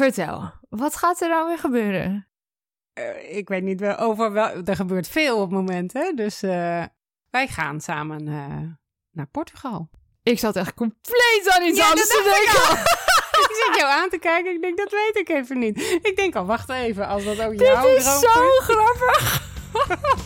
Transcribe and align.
Vertel, 0.00 0.52
wat 0.68 0.96
gaat 0.96 1.20
er 1.20 1.28
nou 1.28 1.48
weer 1.48 1.58
gebeuren? 1.58 2.28
Uh, 2.98 3.36
ik 3.36 3.48
weet 3.48 3.62
niet 3.62 3.84
over 3.84 4.32
wel. 4.32 4.50
Er 4.64 4.76
gebeurt 4.76 5.08
veel 5.08 5.34
op 5.34 5.40
het 5.40 5.50
moment, 5.50 5.92
hè? 5.92 6.12
Dus 6.14 6.42
uh, 6.42 6.84
wij 7.30 7.46
gaan 7.48 7.80
samen 7.80 8.26
uh, 8.26 8.44
naar 9.10 9.26
Portugal. 9.30 9.90
Ik 10.22 10.38
zat 10.38 10.56
echt 10.56 10.74
compleet 10.74 11.52
aan 11.54 11.66
iets 11.66 11.78
ja, 11.78 11.88
anders 11.88 12.08
te 12.08 12.22
denken. 12.24 12.82
ik 13.48 13.64
zit 13.64 13.80
jou 13.80 13.92
aan 13.92 14.08
te 14.08 14.18
kijken. 14.18 14.54
Ik 14.54 14.62
denk, 14.62 14.78
dat 14.78 14.90
weet 14.90 15.16
ik 15.16 15.28
even 15.28 15.58
niet. 15.58 15.98
Ik 16.02 16.16
denk 16.16 16.36
al, 16.36 16.46
wacht 16.46 16.68
even. 16.68 17.06
Als 17.06 17.24
dat 17.24 17.40
ook 17.40 17.58
Dit 17.58 17.66
jouw 17.66 17.86
is 17.86 18.20
zo 18.20 18.48
grappig. 18.58 19.48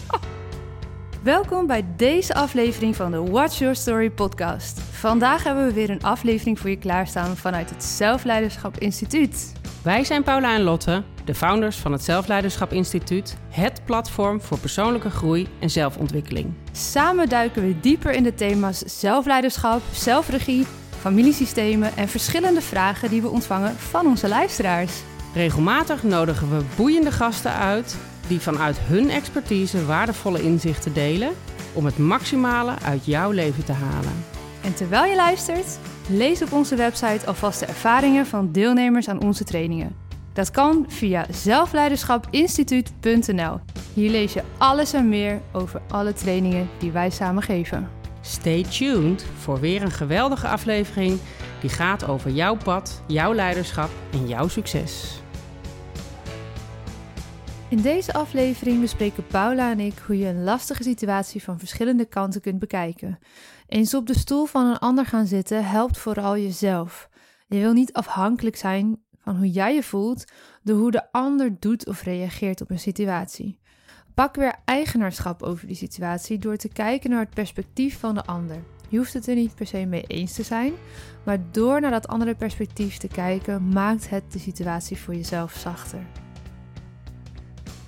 Welkom 1.22 1.66
bij 1.66 1.84
deze 1.96 2.34
aflevering 2.34 2.96
van 2.96 3.11
de 3.11 3.30
Watch 3.30 3.59
Your 3.59 3.75
Story 3.75 4.11
podcast. 4.11 4.94
Vandaag 5.05 5.45
hebben 5.45 5.66
we 5.66 5.73
weer 5.73 5.91
een 5.91 6.02
aflevering 6.02 6.59
voor 6.59 6.70
je 6.70 6.79
klaarstaan 6.79 7.37
vanuit 7.37 7.70
het 7.70 7.84
Zelfleiderschap 7.84 8.79
Instituut. 8.79 9.52
Wij 9.82 10.05
zijn 10.05 10.23
Paula 10.23 10.55
en 10.55 10.62
Lotte, 10.62 11.02
de 11.25 11.34
founders 11.34 11.77
van 11.77 11.92
het 11.92 12.05
Zelfleiderschap 12.05 12.73
Instituut, 12.73 13.37
het 13.48 13.84
platform 13.84 14.41
voor 14.41 14.59
persoonlijke 14.59 15.10
groei 15.10 15.48
en 15.60 15.70
zelfontwikkeling. 15.70 16.52
Samen 16.73 17.29
duiken 17.29 17.66
we 17.66 17.80
dieper 17.80 18.12
in 18.12 18.23
de 18.23 18.34
thema's 18.34 18.79
zelfleiderschap, 18.79 19.80
zelfregie, 19.93 20.66
familiesystemen 21.01 21.96
en 21.96 22.09
verschillende 22.09 22.60
vragen 22.60 23.10
die 23.10 23.23
we 23.23 23.29
ontvangen 23.29 23.77
van 23.77 24.07
onze 24.07 24.29
luisteraars. 24.29 25.02
Regelmatig 25.34 26.02
nodigen 26.02 26.51
we 26.57 26.65
boeiende 26.77 27.12
gasten 27.12 27.52
uit 27.52 27.96
die 28.27 28.41
vanuit 28.41 28.79
hun 28.79 29.10
expertise 29.10 29.87
waardevolle 29.87 30.43
inzichten 30.43 30.93
delen 30.93 31.32
om 31.73 31.84
het 31.84 31.98
maximale 31.98 32.74
uit 32.84 33.07
jouw 33.07 33.30
leven 33.30 33.65
te 33.65 33.73
halen. 33.73 34.34
En 34.64 34.74
terwijl 34.74 35.04
je 35.04 35.16
luistert, 35.16 35.78
lees 36.09 36.42
op 36.42 36.52
onze 36.52 36.77
website 36.77 37.27
alvast 37.27 37.60
de 37.60 37.66
ervaringen 37.66 38.27
van 38.27 38.52
deelnemers 38.52 39.09
aan 39.09 39.23
onze 39.23 39.45
trainingen. 39.45 39.96
Dat 40.32 40.50
kan 40.50 40.84
via 40.88 41.27
zelfleiderschapinstituut.nl. 41.30 43.60
Hier 43.95 44.10
lees 44.10 44.32
je 44.32 44.43
alles 44.59 44.93
en 44.93 45.09
meer 45.09 45.40
over 45.52 45.82
alle 45.88 46.12
trainingen 46.12 46.68
die 46.79 46.93
wij 46.93 47.10
samen 47.10 47.43
geven. 47.43 47.88
Stay 48.21 48.62
tuned 48.62 49.26
voor 49.38 49.60
weer 49.60 49.82
een 49.82 49.90
geweldige 49.90 50.48
aflevering 50.48 51.18
die 51.60 51.71
gaat 51.71 52.06
over 52.06 52.30
jouw 52.30 52.56
pad, 52.56 53.02
jouw 53.06 53.34
leiderschap 53.34 53.90
en 54.12 54.28
jouw 54.28 54.49
succes. 54.49 55.23
In 57.68 57.80
deze 57.80 58.12
aflevering 58.12 58.80
bespreken 58.80 59.26
Paula 59.26 59.71
en 59.71 59.80
ik 59.80 59.95
hoe 60.06 60.18
je 60.18 60.26
een 60.26 60.45
lastige 60.45 60.82
situatie 60.82 61.43
van 61.43 61.59
verschillende 61.59 62.04
kanten 62.04 62.40
kunt 62.40 62.59
bekijken. 62.59 63.18
Eens 63.75 63.95
op 63.95 64.06
de 64.06 64.19
stoel 64.19 64.44
van 64.44 64.67
een 64.67 64.78
ander 64.78 65.06
gaan 65.06 65.27
zitten 65.27 65.65
helpt 65.65 65.99
vooral 65.99 66.37
jezelf. 66.37 67.09
Je 67.47 67.59
wil 67.59 67.72
niet 67.72 67.93
afhankelijk 67.93 68.56
zijn 68.56 69.00
van 69.19 69.37
hoe 69.37 69.50
jij 69.50 69.75
je 69.75 69.83
voelt 69.83 70.25
door 70.62 70.78
hoe 70.78 70.91
de 70.91 71.12
ander 71.12 71.56
doet 71.59 71.87
of 71.87 72.03
reageert 72.03 72.61
op 72.61 72.71
een 72.71 72.78
situatie. 72.78 73.59
Pak 74.15 74.34
weer 74.34 74.55
eigenaarschap 74.65 75.43
over 75.43 75.67
die 75.67 75.77
situatie 75.77 76.39
door 76.39 76.56
te 76.56 76.69
kijken 76.69 77.11
naar 77.11 77.21
het 77.21 77.34
perspectief 77.34 77.99
van 77.99 78.15
de 78.15 78.25
ander. 78.25 78.62
Je 78.89 78.97
hoeft 78.97 79.12
het 79.12 79.28
er 79.28 79.34
niet 79.34 79.55
per 79.55 79.67
se 79.67 79.84
mee 79.84 80.05
eens 80.06 80.33
te 80.33 80.43
zijn, 80.43 80.72
maar 81.25 81.39
door 81.50 81.81
naar 81.81 81.91
dat 81.91 82.09
andere 82.09 82.34
perspectief 82.34 82.97
te 82.97 83.09
kijken, 83.09 83.69
maakt 83.69 84.11
het 84.11 84.33
de 84.33 84.39
situatie 84.39 84.97
voor 84.97 85.15
jezelf 85.15 85.53
zachter. 85.53 86.06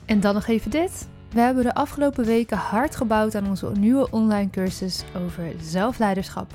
En 0.04 0.20
dan 0.20 0.34
nog 0.34 0.46
even 0.46 0.70
dit. 0.70 1.08
We 1.36 1.42
hebben 1.42 1.64
de 1.64 1.74
afgelopen 1.74 2.24
weken 2.24 2.56
hard 2.56 2.96
gebouwd 2.96 3.34
aan 3.34 3.48
onze 3.48 3.70
nieuwe 3.70 4.10
online 4.10 4.50
cursus 4.50 5.04
over 5.16 5.52
zelfleiderschap. 5.60 6.54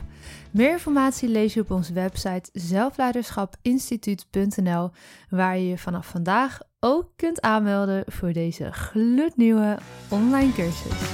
Meer 0.51 0.71
informatie 0.71 1.29
lees 1.29 1.53
je 1.53 1.61
op 1.61 1.71
onze 1.71 1.93
website 1.93 2.49
zelfleiderschapinstituut.nl, 2.53 4.91
waar 5.29 5.57
je 5.57 5.67
je 5.67 5.77
vanaf 5.77 6.07
vandaag 6.07 6.59
ook 6.79 7.11
kunt 7.15 7.41
aanmelden 7.41 8.03
voor 8.07 8.33
deze 8.33 8.71
gloednieuwe 8.71 9.77
online 10.09 10.53
cursus. 10.53 11.11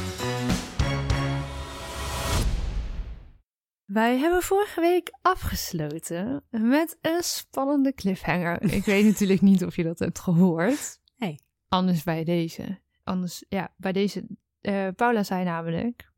Wij 3.86 4.18
hebben 4.18 4.42
vorige 4.42 4.82
week 4.82 5.12
afgesloten 5.22 6.44
met 6.50 6.98
een 7.02 7.24
spannende 7.24 7.94
cliffhanger. 7.94 8.74
Ik 8.74 8.86
weet 8.86 9.06
natuurlijk 9.06 9.42
niet 9.42 9.66
of 9.66 9.76
je 9.76 9.84
dat 9.84 10.00
hebt 10.00 10.20
gehoord. 10.20 11.00
Nee. 11.18 11.40
Anders 11.70 12.04
bij 12.04 12.24
deze. 12.24 12.86
Anders, 13.08 13.44
ja, 13.50 13.74
bij 13.78 13.92
deze. 13.92 14.26
Uh, 14.62 14.88
Paula 14.96 15.24
zei 15.24 15.44
namelijk. 15.44 16.12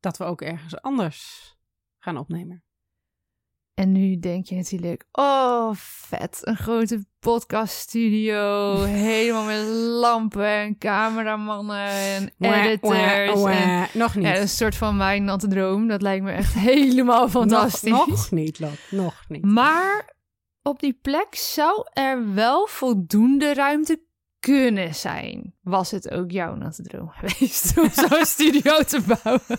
Dat 0.00 0.16
we 0.16 0.24
ook 0.24 0.42
ergens 0.42 0.80
anders 0.80 1.54
gaan 1.98 2.16
opnemen. 2.16 2.64
En 3.74 3.92
nu 3.92 4.18
denk 4.18 4.46
je 4.46 4.54
natuurlijk, 4.54 5.04
oh 5.12 5.70
vet, 5.74 6.38
een 6.42 6.56
grote 6.56 7.04
podcaststudio, 7.18 8.74
helemaal 9.12 9.44
met 9.44 9.66
lampen 10.00 10.46
en 10.46 10.78
cameramannen 10.78 11.86
en 11.86 12.32
editors. 12.38 13.44
en, 13.44 13.88
nog 13.92 14.14
niet. 14.14 14.24
Ja, 14.24 14.36
een 14.36 14.48
soort 14.48 14.74
van 14.74 14.96
mijn 14.96 15.24
natte 15.24 15.48
droom, 15.48 15.88
dat 15.88 16.02
lijkt 16.02 16.24
me 16.24 16.32
echt 16.32 16.54
helemaal 16.72 17.28
fantastisch. 17.28 17.90
Nog, 17.90 18.06
nog 18.06 18.30
niet, 18.30 18.58
Lot, 18.58 18.78
nog 18.90 19.24
niet. 19.28 19.44
Maar 19.44 20.14
op 20.62 20.80
die 20.80 20.98
plek 21.02 21.34
zou 21.34 21.86
er 21.92 22.34
wel 22.34 22.66
voldoende 22.66 23.54
ruimte 23.54 24.05
kunnen 24.46 24.94
zijn. 24.94 25.54
Was 25.62 25.90
het 25.90 26.10
ook 26.10 26.30
jouw 26.30 26.54
natte 26.54 26.82
droom 26.82 27.08
geweest 27.08 27.78
om 27.78 27.90
zo'n 27.90 28.24
studio 28.36 28.82
te 28.82 29.00
bouwen? 29.00 29.58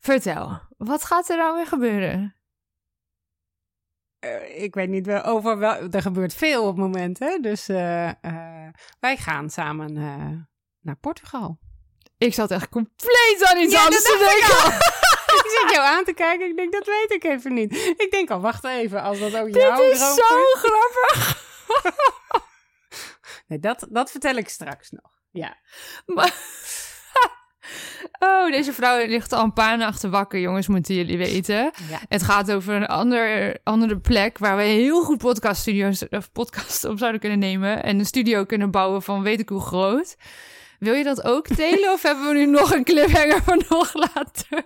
Vertel, 0.00 0.60
wat 0.78 1.04
gaat 1.04 1.28
er 1.28 1.36
nou 1.36 1.56
weer 1.56 1.66
gebeuren? 1.66 2.34
Uh, 4.24 4.62
ik 4.62 4.74
weet 4.74 4.88
niet 4.88 5.10
over 5.10 5.58
wel. 5.58 5.88
Er 5.90 6.02
gebeurt 6.02 6.34
veel 6.34 6.60
op 6.62 6.66
het 6.68 6.76
moment, 6.76 7.18
hè? 7.18 7.38
Dus 7.38 7.68
uh, 7.68 8.06
uh, 8.06 8.68
wij 9.00 9.16
gaan 9.16 9.50
samen 9.50 9.92
naar 10.80 10.96
Portugal. 10.96 11.58
Ik 12.18 12.34
zat 12.34 12.50
echt 12.50 12.68
compleet 12.68 13.44
aan 13.50 13.58
iets 13.58 13.72
ja, 13.72 13.84
anders 13.84 14.02
te 14.02 14.16
denken. 14.18 14.76
ik 15.40 15.60
zit 15.60 15.74
jou 15.74 15.86
aan 15.86 16.04
te 16.04 16.12
kijken. 16.12 16.48
Ik 16.48 16.56
denk, 16.56 16.72
dat 16.72 16.86
weet 16.86 17.12
ik 17.12 17.24
even 17.24 17.54
niet. 17.54 17.72
Ik 17.96 18.08
denk 18.10 18.30
al, 18.30 18.40
wacht 18.40 18.64
even. 18.64 19.02
Als 19.02 19.18
dat 19.18 19.36
ook 19.36 19.52
Dit 19.52 19.62
jouw 19.62 19.82
is 19.82 19.98
zo 19.98 20.44
grappig. 20.54 21.48
nee, 23.50 23.58
dat, 23.58 23.86
dat 23.90 24.10
vertel 24.10 24.36
ik 24.36 24.48
straks 24.48 24.90
nog. 24.90 25.12
Ja. 25.30 25.56
Maar... 26.06 26.34
Oh, 28.18 28.50
deze 28.50 28.72
vrouw 28.72 29.06
ligt 29.06 29.32
al 29.32 29.44
een 29.44 29.52
paar 29.52 29.76
nachten 29.76 30.10
wakker, 30.10 30.40
jongens, 30.40 30.68
moeten 30.68 30.94
jullie 30.94 31.18
weten. 31.18 31.72
Ja. 31.88 32.00
Het 32.08 32.22
gaat 32.22 32.52
over 32.52 32.74
een 32.74 32.86
ander, 32.86 33.56
andere 33.62 33.98
plek 33.98 34.38
waar 34.38 34.56
we 34.56 34.62
heel 34.62 35.02
goed 35.02 35.18
podcaststudio's 35.18 36.04
of 36.10 36.32
podcast 36.32 36.84
op 36.84 36.98
zouden 36.98 37.20
kunnen 37.20 37.38
nemen. 37.38 37.82
En 37.82 37.98
een 37.98 38.06
studio 38.06 38.44
kunnen 38.44 38.70
bouwen 38.70 39.02
van 39.02 39.22
weet 39.22 39.40
ik 39.40 39.48
hoe 39.48 39.60
groot. 39.60 40.16
Wil 40.78 40.94
je 40.94 41.04
dat 41.04 41.24
ook 41.24 41.56
delen 41.56 41.92
of 41.96 42.02
hebben 42.02 42.26
we 42.28 42.34
nu 42.34 42.46
nog 42.46 42.74
een 42.74 42.84
cliffhanger 42.84 43.42
voor 43.42 43.64
nog 43.68 43.94
later? 43.94 44.62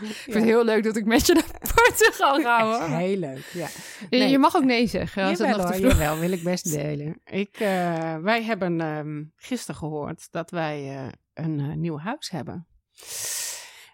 Ik 0.00 0.14
vind 0.14 0.34
het 0.34 0.44
heel 0.44 0.64
leuk 0.64 0.82
dat 0.82 0.96
ik 0.96 1.04
met 1.04 1.26
je 1.26 1.34
naar 1.34 1.60
Portugal 1.74 2.40
ga. 2.40 2.64
Hoor. 2.64 2.98
Heel 2.98 3.16
leuk, 3.16 3.50
ja. 3.52 3.68
Nee. 4.10 4.28
Je 4.28 4.38
mag 4.38 4.56
ook 4.56 4.64
nee 4.64 4.86
zeggen. 4.86 5.24
Als 5.24 5.38
jawel, 5.38 5.58
het 5.58 5.66
nog 5.66 5.74
te 5.74 5.80
jawel, 5.80 6.18
wil 6.18 6.32
ik 6.32 6.42
best 6.42 6.70
delen. 6.70 7.20
Ik, 7.24 7.60
uh, 7.60 8.16
wij 8.16 8.42
hebben 8.42 8.80
um, 8.80 9.32
gisteren 9.36 9.76
gehoord 9.76 10.26
dat 10.30 10.50
wij 10.50 11.04
uh, 11.04 11.08
een 11.34 11.58
uh, 11.58 11.74
nieuw 11.74 11.98
huis 11.98 12.30
hebben. 12.30 12.66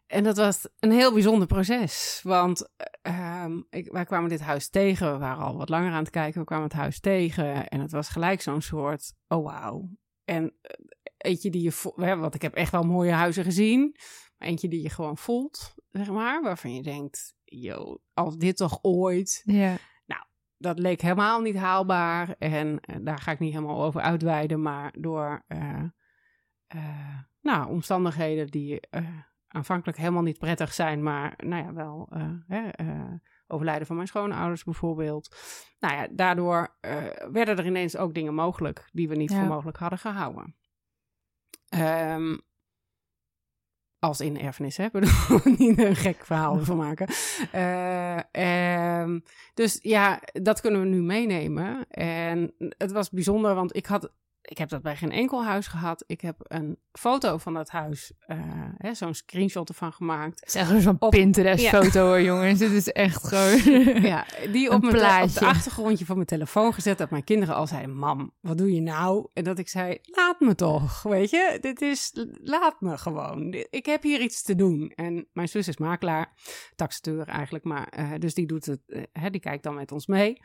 En 0.07 0.25
dat 0.25 0.37
was 0.37 0.69
een 0.79 0.91
heel 0.91 1.13
bijzonder 1.13 1.47
proces. 1.47 2.21
Want 2.23 2.69
um, 3.03 3.67
ik, 3.71 3.93
wij 3.93 4.05
kwamen 4.05 4.29
dit 4.29 4.41
huis 4.41 4.69
tegen. 4.69 5.13
We 5.13 5.19
waren 5.19 5.45
al 5.45 5.57
wat 5.57 5.69
langer 5.69 5.93
aan 5.93 6.03
het 6.03 6.11
kijken. 6.11 6.41
We 6.41 6.47
kwamen 6.47 6.65
het 6.65 6.77
huis 6.77 7.01
tegen. 7.01 7.69
En 7.69 7.81
het 7.81 7.93
was 7.93 8.09
gelijk 8.09 8.41
zo'n 8.41 8.63
soort, 8.63 9.13
oh 9.29 9.45
wauw. 9.45 9.89
En 10.25 10.55
eentje 11.17 11.51
die 11.51 11.63
je, 11.63 11.93
want 12.17 12.35
ik 12.35 12.43
heb 12.43 12.55
echt 12.55 12.73
wel 12.73 12.83
mooie 12.83 13.13
huizen 13.13 13.45
gezien. 13.45 13.97
Eentje 14.41 14.69
die 14.69 14.83
je 14.83 14.91
gewoon 14.91 15.17
voelt, 15.17 15.75
zeg 15.91 16.11
maar. 16.11 16.43
Waarvan 16.43 16.75
je 16.75 16.83
denkt, 16.83 17.35
yo, 17.45 18.01
als 18.15 18.37
dit 18.37 18.57
toch 18.57 18.79
ooit. 18.83 19.43
Ja. 19.45 19.77
Nou, 20.07 20.23
dat 20.57 20.79
leek 20.79 21.01
helemaal 21.01 21.41
niet 21.41 21.57
haalbaar. 21.57 22.35
En 22.39 22.69
uh, 22.69 22.97
daar 23.01 23.19
ga 23.19 23.31
ik 23.31 23.39
niet 23.39 23.53
helemaal 23.53 23.83
over 23.83 24.01
uitweiden. 24.01 24.63
Maar 24.63 24.95
door 24.99 25.45
uh, 25.49 25.83
uh, 26.75 27.19
nou, 27.41 27.69
omstandigheden 27.69 28.47
die 28.47 28.81
aanvankelijk 29.49 29.99
helemaal 29.99 30.23
niet 30.23 30.39
prettig 30.39 30.73
zijn. 30.73 31.03
Maar 31.03 31.35
nou 31.37 31.65
ja, 31.65 31.73
wel 31.73 32.09
hè, 32.47 32.71
overlijden 33.47 33.87
van 33.87 33.97
mijn 33.97 34.09
schoonouders 34.09 34.65
bijvoorbeeld. 34.65 35.37
Nou 35.79 35.95
ja, 35.95 36.09
daardoor 36.11 36.77
werden 37.33 37.57
er 37.57 37.67
ineens 37.67 37.97
ook 37.97 38.15
dingen 38.15 38.35
mogelijk 38.35 38.89
die 38.93 39.09
we 39.09 39.17
niet 39.17 39.31
ja. 39.31 39.39
voor 39.39 39.49
mogelijk 39.49 39.77
hadden 39.77 39.99
gehouden. 39.99 40.55
Um, 41.75 42.41
als 44.01 44.21
in 44.21 44.41
erfenis, 44.41 44.77
hè? 44.77 44.89
bedoel, 44.93 45.41
niet 45.59 45.79
een 45.79 45.97
gek 45.97 46.25
verhaal 46.25 46.59
van 46.59 46.77
maken. 46.77 47.09
Uh, 47.55 49.01
um, 49.01 49.23
dus 49.55 49.79
ja, 49.83 50.21
dat 50.33 50.61
kunnen 50.61 50.81
we 50.81 50.87
nu 50.87 51.03
meenemen. 51.03 51.89
En 51.89 52.55
het 52.59 52.93
was 52.93 53.11
bijzonder, 53.11 53.55
want 53.55 53.77
ik 53.77 53.87
had 53.87 54.13
ik 54.43 54.59
heb 54.59 54.69
dat 54.69 54.83
bij 54.83 54.97
geen 54.97 55.13
enkel 55.13 55.45
huis 55.45 55.67
gehad. 55.67 56.05
Ik 56.07 56.21
heb 56.21 56.37
een 56.39 56.79
foto 56.93 57.39
van 57.39 57.55
dat 57.55 57.69
huis, 57.69 58.13
eh, 58.27 58.93
zo'n 58.93 59.15
screenshot 59.15 59.69
ervan 59.69 59.93
gemaakt. 59.93 60.41
Het 60.41 60.49
is 60.49 60.55
echt 60.55 60.83
zo'n 60.83 60.99
Pinterest-foto 60.99 62.07
hoor, 62.07 62.23
jongens. 62.23 62.59
Dit 62.59 62.71
is 62.71 62.89
echt 62.93 63.27
gewoon... 63.27 63.59
Ja, 64.11 64.27
die 64.53 64.71
op, 64.71 64.83
mijn 64.83 65.23
op 65.23 65.35
de 65.35 65.47
achtergrondje 65.47 66.05
van 66.05 66.15
mijn 66.15 66.27
telefoon 66.27 66.75
gezet. 66.75 66.99
Dat 66.99 67.11
mijn 67.11 67.25
kinderen 67.25 67.55
al 67.55 67.67
zeiden, 67.67 67.97
mam, 67.97 68.33
wat 68.41 68.59
doe 68.59 68.75
je 68.75 68.81
nou? 68.81 69.29
En 69.33 69.45
dat 69.45 69.59
ik 69.59 69.69
zei, 69.69 69.99
laat 70.03 70.41
me 70.41 70.55
toch, 70.55 71.03
weet 71.03 71.31
je. 71.31 71.59
Dit 71.61 71.81
is, 71.81 72.27
laat 72.43 72.81
me 72.81 72.99
gewoon. 72.99 73.55
Ik 73.71 73.87
heb 73.87 74.03
hier 74.03 74.21
iets 74.21 74.43
te 74.43 74.55
doen. 74.55 74.93
En 74.95 75.29
mijn 75.33 75.49
zus 75.49 75.69
is 75.69 75.77
makelaar, 75.77 76.33
taxateur 76.75 77.29
eigenlijk. 77.29 77.65
Maar, 77.65 77.89
eh, 77.89 78.11
dus 78.19 78.35
die 78.35 78.47
doet 78.47 78.67
het, 78.67 78.81
eh, 79.13 79.25
die 79.31 79.41
kijkt 79.41 79.63
dan 79.63 79.75
met 79.75 79.93
ons 79.93 80.07
mee. 80.07 80.41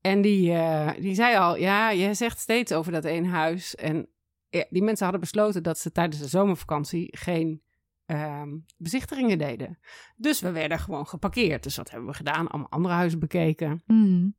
En 0.00 0.20
die, 0.20 0.52
eh, 0.52 0.90
die 1.00 1.14
zei 1.14 1.36
al, 1.36 1.56
ja, 1.56 1.90
je 1.90 2.14
zegt 2.14 2.38
steeds 2.38 2.72
over 2.72 2.92
dat 2.92 3.04
één 3.04 3.24
huis. 3.24 3.74
En 3.74 4.08
ja, 4.48 4.64
die 4.70 4.82
mensen 4.82 5.02
hadden 5.04 5.20
besloten 5.20 5.62
dat 5.62 5.78
ze 5.78 5.92
tijdens 5.92 6.18
de 6.22 6.28
zomervakantie 6.28 7.16
geen 7.18 7.62
ehm, 8.06 8.48
bezichtigingen 8.76 9.38
deden. 9.38 9.78
Dus 10.16 10.40
we 10.40 10.50
werden 10.50 10.78
gewoon 10.78 11.06
geparkeerd. 11.06 11.62
Dus 11.62 11.76
wat 11.76 11.90
hebben 11.90 12.08
we 12.08 12.14
gedaan? 12.14 12.48
Allemaal 12.48 12.70
andere 12.70 12.94
huizen 12.94 13.18
bekeken. 13.18 13.82
Mm. 13.86 14.34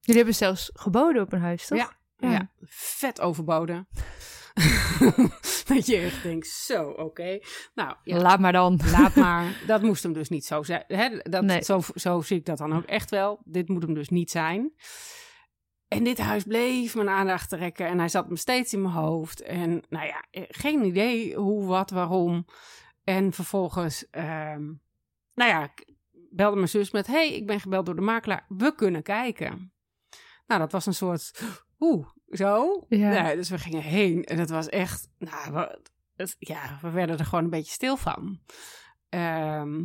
Jullie 0.00 0.16
hebben 0.22 0.34
zelfs 0.34 0.70
geboden 0.72 1.22
op 1.22 1.32
een 1.32 1.40
huis, 1.40 1.66
toch? 1.66 1.78
Ja, 1.78 1.96
Ja. 2.16 2.30
ja. 2.30 2.50
vet 2.66 3.20
overboden. 3.20 3.88
dat 5.68 5.86
je 5.86 5.96
echt 5.96 6.22
denkt, 6.22 6.46
zo, 6.46 6.88
oké. 6.90 7.38
Nou, 7.74 7.96
ja, 8.04 8.16
Laat 8.20 8.40
maar 8.40 8.52
dan. 8.52 8.80
laat 8.90 9.14
maar. 9.26 9.62
Dat 9.66 9.82
moest 9.82 10.02
hem 10.02 10.12
dus 10.12 10.28
niet 10.28 10.44
zo 10.44 10.62
zijn. 10.62 10.84
Hè? 10.86 11.18
Dat, 11.22 11.42
Nee. 11.42 11.62
zo, 11.64 11.80
zo 11.94 12.20
zie 12.20 12.38
ik 12.38 12.44
dat 12.44 12.58
dan 12.58 12.76
ook 12.76 12.84
echt 12.84 13.10
wel. 13.10 13.40
Dit 13.44 13.68
moet 13.68 13.82
hem 13.82 13.94
dus 13.94 14.08
niet 14.08 14.30
zijn. 14.30 14.72
En 15.88 16.04
dit 16.04 16.18
huis 16.18 16.44
bleef 16.44 16.94
mijn 16.94 17.08
aandacht 17.08 17.48
trekken 17.48 17.86
en 17.86 17.98
hij 17.98 18.08
zat 18.08 18.28
me 18.28 18.36
steeds 18.36 18.72
in 18.72 18.82
mijn 18.82 18.94
hoofd. 18.94 19.40
En 19.42 19.82
nou 19.88 20.06
ja, 20.06 20.24
eh, 20.30 20.42
geen 20.48 20.84
idee 20.84 21.34
hoe, 21.34 21.66
wat, 21.66 21.90
waarom. 21.90 22.46
En 23.04 23.32
vervolgens, 23.32 24.10
ehm, 24.10 24.62
nou 25.34 25.50
ja, 25.50 25.62
ik 25.64 25.94
belde 26.30 26.56
mijn 26.56 26.68
zus 26.68 26.90
met: 26.90 27.06
hey, 27.06 27.34
ik 27.34 27.46
ben 27.46 27.60
gebeld 27.60 27.86
door 27.86 27.94
de 27.96 28.00
makelaar. 28.00 28.44
We 28.48 28.74
kunnen 28.74 29.02
kijken. 29.02 29.72
Nou, 30.46 30.60
dat 30.60 30.72
was 30.72 30.86
een 30.86 30.94
soort, 30.94 31.40
oeh, 31.78 32.06
zo. 32.36 32.84
Ja. 32.88 33.34
Dus 33.34 33.48
we 33.48 33.58
gingen 33.58 33.82
heen 33.82 34.24
en 34.24 34.38
het 34.38 34.50
was 34.50 34.68
echt, 34.68 35.08
nou, 35.18 35.52
we, 35.52 35.78
het- 36.16 36.36
ja, 36.38 36.78
we 36.82 36.90
werden 36.90 37.18
er 37.18 37.24
gewoon 37.24 37.44
een 37.44 37.50
beetje 37.50 37.72
stil 37.72 37.96
van. 37.96 38.38
Ehm, 39.08 39.82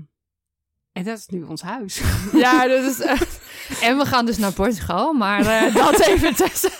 en 0.91 1.03
dat 1.03 1.17
is 1.17 1.27
nu 1.27 1.43
ons 1.43 1.61
huis. 1.61 2.01
Ja, 2.33 2.67
dat 2.67 2.83
is 2.85 2.99
echt... 3.15 3.39
En 3.81 3.97
we 3.97 4.05
gaan 4.05 4.25
dus 4.25 4.37
naar 4.37 4.53
Portugal, 4.53 5.13
maar 5.13 5.45
eh, 5.45 5.75
dat 5.75 5.99
even 5.99 6.35
tussen. 6.35 6.71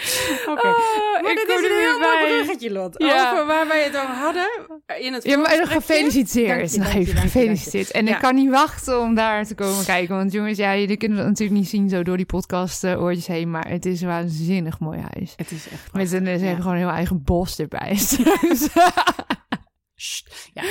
Oké. 0.52 0.66
Oh, 0.66 1.22
maar 1.22 1.30
ik 1.30 1.36
dit 1.46 1.48
is 1.58 1.64
een 1.64 1.76
heel 1.76 1.98
mooi 1.98 2.16
bruggetje, 2.26 2.72
Lot. 2.72 2.94
Ja. 2.98 3.32
Over 3.32 3.46
waar 3.46 3.68
wij 3.68 3.82
het 3.82 3.96
over 3.96 4.14
hadden. 4.14 4.48
In 5.00 5.12
het 5.12 5.24
Ja, 5.24 5.36
maar 5.38 5.66
gefeliciteerd. 5.66 6.58
Dank 6.58 6.70
je, 6.70 6.78
Nog 6.78 6.94
even 6.94 7.16
gefeliciteerd. 7.16 7.90
En 7.90 8.06
Ja. 8.06 8.14
ik 8.14 8.20
kan 8.20 8.34
niet 8.34 8.50
wachten 8.50 9.00
om 9.00 9.14
daar 9.14 9.44
te 9.46 9.54
komen 9.54 9.84
kijken. 9.84 10.16
Want 10.16 10.32
jongens, 10.32 10.58
ja, 10.58 10.76
jullie 10.76 10.96
kunnen 10.96 11.18
dat 11.18 11.26
natuurlijk 11.26 11.58
niet 11.60 11.68
zien 11.68 11.88
zo 11.88 12.02
door 12.02 12.16
die 12.16 12.26
podcast 12.26 12.84
eh, 12.84 13.02
oortjes 13.02 13.26
heen. 13.26 13.50
Maar 13.50 13.68
het 13.68 13.86
is 13.86 14.00
een 14.00 14.08
waanzinnig 14.08 14.78
mooi 14.78 14.98
huis. 15.14 15.32
Het 15.36 15.50
is 15.50 15.64
echt 15.72 15.92
Met 15.92 16.12
een, 16.12 16.26
ze 16.26 16.32
Ja. 16.32 16.38
hebben 16.38 16.62
gewoon 16.62 16.72
een 16.76 16.82
heel 16.86 16.90
eigen 16.96 17.22
bos 17.24 17.58
erbij. 17.58 17.96
Sst. 17.96 18.18
Ja, 20.54 20.62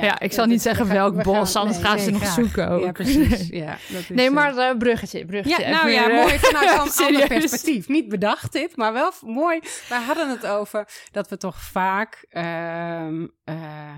Ja, 0.00 0.20
ik 0.20 0.32
zal 0.32 0.46
niet 0.46 0.62
zeggen 0.62 0.86
we 0.86 0.92
welk 0.92 1.14
we 1.14 1.22
bos, 1.22 1.56
anders 1.56 1.78
gaan 1.78 1.98
ze 1.98 2.10
nee, 2.10 2.20
nog 2.20 2.28
zoeken 2.28 2.68
ook. 2.68 2.84
Ja, 2.84 2.92
precies. 2.92 3.48
Ja, 3.64 3.78
dat 3.88 4.00
is, 4.00 4.08
nee, 4.08 4.26
eh, 4.26 4.32
maar 4.32 4.56
eh, 4.56 4.76
bruggetje, 4.76 5.24
bruggetje. 5.24 5.62
Ja, 5.62 5.70
nou 5.70 5.90
ja, 5.90 6.06
weer, 6.06 6.14
mooi 6.14 6.34
eh, 6.34 6.40
vanuit 6.40 6.70
een 6.98 7.06
ander 7.06 7.26
perspectief. 7.26 7.88
Niet 7.88 8.08
bedacht 8.08 8.52
dit, 8.52 8.76
maar 8.76 8.92
wel 8.92 9.12
mooi. 9.20 9.60
Wij 9.88 10.00
hadden 10.00 10.30
het 10.30 10.46
over 10.46 10.88
dat 11.10 11.28
we 11.28 11.36
toch 11.36 11.60
vaak, 11.62 12.26
ehm, 12.28 13.26
eh, 13.44 13.94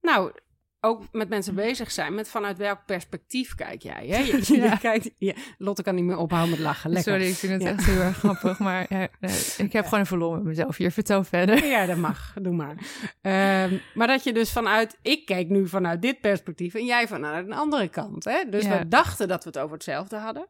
nou, 0.00 0.32
ook 0.80 1.02
met 1.12 1.28
mensen 1.28 1.54
bezig 1.54 1.90
zijn 1.90 2.14
met 2.14 2.28
vanuit 2.28 2.56
welk 2.58 2.78
perspectief 2.86 3.54
kijk 3.54 3.82
jij. 3.82 4.06
Hè? 4.06 4.18
Je, 4.30 4.42
je 4.46 4.60
Ja. 4.60 4.76
kijkt, 4.76 5.10
ja, 5.18 5.34
Lotte 5.58 5.82
kan 5.82 5.94
niet 5.94 6.04
meer 6.04 6.16
ophouden 6.16 6.50
met 6.50 6.58
lachen. 6.58 6.90
Lekker. 6.90 7.12
Sorry, 7.12 7.28
ik 7.28 7.36
vind 7.36 7.52
het 7.52 7.62
Ja. 7.62 7.68
echt 7.68 7.84
heel 7.86 8.00
erg 8.00 8.16
grappig. 8.18 8.58
Maar 8.58 8.86
nee, 8.88 9.08
ik 9.56 9.72
heb 9.72 9.84
gewoon 9.84 10.00
even 10.04 10.18
lol 10.18 10.32
met 10.32 10.42
mezelf 10.42 10.76
hier. 10.76 10.90
Vertel 10.92 11.24
verder. 11.24 11.66
Ja, 11.66 11.86
dat 11.86 11.96
mag. 11.96 12.34
Doe 12.42 12.54
maar. 12.54 12.74
Ehm, 13.20 13.78
maar 13.94 14.06
dat 14.06 14.24
je 14.24 14.32
dus 14.32 14.52
vanuit... 14.52 14.98
Ik 15.02 15.26
kijk 15.26 15.48
nu 15.48 15.68
vanuit 15.68 16.02
dit 16.02 16.20
perspectief 16.20 16.74
en 16.74 16.84
jij 16.84 17.08
vanuit 17.08 17.46
een 17.46 17.52
andere 17.52 17.88
kant. 17.88 18.24
Hè? 18.24 18.42
Dus 18.50 18.66
we 18.66 18.88
dachten 18.88 19.28
dat 19.28 19.42
we 19.44 19.48
het 19.50 19.58
over 19.58 19.74
hetzelfde 19.74 20.16
hadden. 20.16 20.46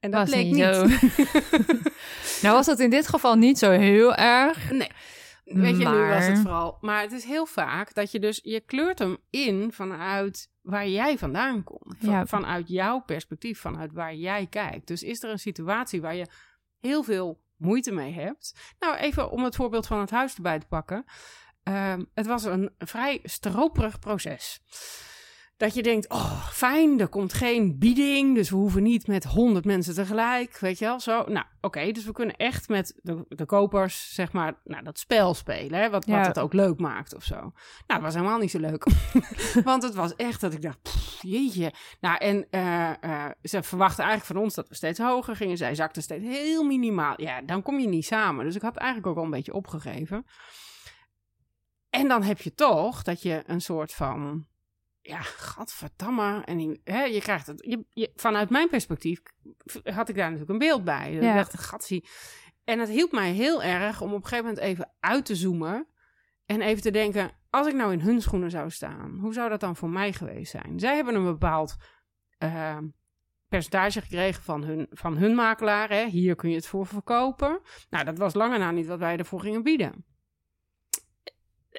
En 0.00 0.10
dat 0.10 0.20
Was 0.20 0.30
bleek 0.30 0.44
niet 0.44 0.54
niet. 0.54 0.64
zo. 0.64 0.86
nou 2.42 2.54
was 2.54 2.66
dat 2.66 2.78
in 2.78 2.90
dit 2.90 3.08
geval 3.08 3.34
niet 3.34 3.58
zo 3.58 3.70
heel 3.70 4.14
erg. 4.14 4.70
Nee. 4.70 4.90
Weet 5.54 5.78
je, 5.78 5.88
nu 5.88 5.98
was 6.14 6.26
het 6.26 6.38
vooral. 6.38 6.78
Maar 6.80 7.00
het 7.02 7.12
is 7.12 7.24
heel 7.24 7.46
vaak 7.46 7.94
dat 7.94 8.10
je 8.12 8.18
dus, 8.20 8.40
je 8.42 8.60
kleurt 8.60 8.98
hem 8.98 9.16
in 9.30 9.72
vanuit 9.72 10.50
waar 10.60 10.88
jij 10.88 11.18
vandaan 11.18 11.64
komt. 11.64 11.96
Van- 11.98 12.10
Ja. 12.10 12.26
Vanuit 12.26 12.68
jouw 12.68 13.00
perspectief, 13.00 13.60
vanuit 13.60 13.92
waar 13.92 14.14
jij 14.14 14.46
kijkt. 14.46 14.86
Dus 14.86 15.02
is 15.02 15.22
er 15.22 15.30
een 15.30 15.38
situatie 15.38 16.00
waar 16.00 16.14
je 16.14 16.26
heel 16.80 17.02
veel 17.02 17.40
moeite 17.56 17.92
mee 17.92 18.12
hebt. 18.12 18.74
Nou, 18.78 18.96
even 18.96 19.30
om 19.30 19.44
het 19.44 19.56
voorbeeld 19.56 19.86
van 19.86 20.00
het 20.00 20.10
huis 20.10 20.34
erbij 20.34 20.58
te 20.58 20.66
pakken. 20.66 21.04
Ehm, 21.62 22.04
het 22.14 22.26
was 22.26 22.44
een 22.44 22.70
vrij 22.78 23.20
stroperig 23.22 23.98
proces. 23.98 24.60
Dat 25.58 25.74
je 25.74 25.82
denkt, 25.82 26.08
oh 26.08 26.48
fijn, 26.48 27.00
er 27.00 27.08
komt 27.08 27.32
geen 27.32 27.78
bieding, 27.78 28.34
dus 28.34 28.50
we 28.50 28.56
hoeven 28.56 28.82
niet 28.82 29.06
met 29.06 29.24
honderd 29.24 29.64
mensen 29.64 29.94
tegelijk, 29.94 30.58
weet 30.58 30.78
je 30.78 30.84
wel, 30.84 31.00
zo. 31.00 31.24
Nou, 31.26 31.46
oké, 31.60 31.92
dus 31.92 32.04
we 32.04 32.12
kunnen 32.12 32.36
echt 32.36 32.68
met 32.68 32.98
de, 33.02 33.24
de 33.28 33.44
kopers, 33.44 34.14
zeg 34.14 34.32
maar, 34.32 34.60
nou, 34.64 34.84
dat 34.84 34.98
spel 34.98 35.34
spelen, 35.34 35.80
hè, 35.80 35.90
wat, 35.90 36.06
Ja. 36.06 36.16
wat 36.16 36.26
het 36.26 36.38
ook 36.38 36.52
leuk 36.52 36.78
maakt 36.78 37.14
of 37.14 37.24
zo. 37.24 37.34
Nou, 37.34 37.52
dat 37.86 38.00
was 38.00 38.14
helemaal 38.14 38.38
niet 38.38 38.50
zo 38.50 38.58
leuk, 38.58 38.86
want 39.64 39.82
het 39.82 39.94
was 39.94 40.16
echt 40.16 40.40
dat 40.40 40.52
ik 40.52 40.62
dacht, 40.62 40.82
pff, 40.82 41.22
jeetje. 41.22 41.72
Nou, 42.00 42.16
en 42.18 42.46
eh, 42.50 43.02
eh, 43.02 43.30
ze 43.42 43.62
verwachten 43.62 44.04
eigenlijk 44.04 44.32
van 44.32 44.42
ons 44.44 44.54
dat 44.54 44.68
we 44.68 44.74
steeds 44.74 44.98
hoger 44.98 45.36
gingen, 45.36 45.56
zij 45.56 45.74
zakten 45.74 46.02
steeds 46.02 46.24
heel 46.24 46.64
minimaal. 46.64 47.20
Ja, 47.20 47.42
dan 47.42 47.62
kom 47.62 47.78
je 47.78 47.88
niet 47.88 48.06
samen, 48.06 48.44
dus 48.44 48.54
ik 48.54 48.62
had 48.62 48.76
eigenlijk 48.76 49.06
ook 49.08 49.16
al 49.16 49.24
een 49.24 49.30
beetje 49.30 49.54
opgegeven. 49.54 50.26
En 51.90 52.08
dan 52.08 52.22
heb 52.22 52.40
je 52.40 52.54
toch 52.54 53.02
dat 53.02 53.22
je 53.22 53.42
een 53.46 53.60
soort 53.60 53.94
van 53.94 54.46
ja, 55.08 55.20
gadverdamme. 55.22 56.42
En 56.44 56.56
die, 56.56 56.80
hè, 56.84 57.02
je 57.02 57.20
krijgt 57.20 57.46
het. 57.46 57.64
Je, 57.64 57.84
je, 57.90 58.12
vanuit 58.14 58.50
mijn 58.50 58.68
perspectief 58.68 59.20
had 59.84 60.08
ik 60.08 60.14
daar 60.14 60.30
natuurlijk 60.30 60.50
een 60.50 60.58
beeld 60.58 60.84
bij. 60.84 61.10
Dus 61.10 61.22
Ja. 61.24 61.30
Ik 61.30 61.36
dacht, 61.36 61.58
gatsie. 61.58 62.08
En 62.64 62.78
het 62.78 62.88
hielp 62.88 63.12
mij 63.12 63.32
heel 63.32 63.62
erg 63.62 64.00
om 64.00 64.12
op 64.12 64.22
een 64.22 64.28
gegeven 64.28 64.44
moment 64.44 64.64
even 64.64 64.92
uit 65.00 65.24
te 65.24 65.36
zoomen. 65.36 65.86
En 66.46 66.60
even 66.60 66.82
te 66.82 66.90
denken, 66.90 67.30
als 67.50 67.66
ik 67.66 67.74
nou 67.74 67.92
in 67.92 68.00
hun 68.00 68.22
schoenen 68.22 68.50
zou 68.50 68.70
staan, 68.70 69.18
hoe 69.20 69.32
zou 69.32 69.48
dat 69.48 69.60
dan 69.60 69.76
voor 69.76 69.90
mij 69.90 70.12
geweest 70.12 70.50
zijn? 70.50 70.78
Zij 70.78 70.94
hebben 70.94 71.14
een 71.14 71.24
bepaald 71.24 71.76
eh, 72.38 72.78
percentage 73.48 74.00
gekregen 74.00 74.42
van 74.42 74.64
hun, 74.64 74.86
van 74.90 75.16
hun 75.16 75.34
makelaar. 75.34 75.88
Hè? 75.88 76.06
Hier 76.06 76.34
kun 76.34 76.50
je 76.50 76.56
het 76.56 76.66
voor 76.66 76.86
verkopen. 76.86 77.60
Nou, 77.90 78.04
dat 78.04 78.18
was 78.18 78.34
lange 78.34 78.58
na 78.58 78.70
niet 78.70 78.86
wat 78.86 78.98
wij 78.98 79.16
ervoor 79.16 79.40
gingen 79.40 79.62
bieden 79.62 80.04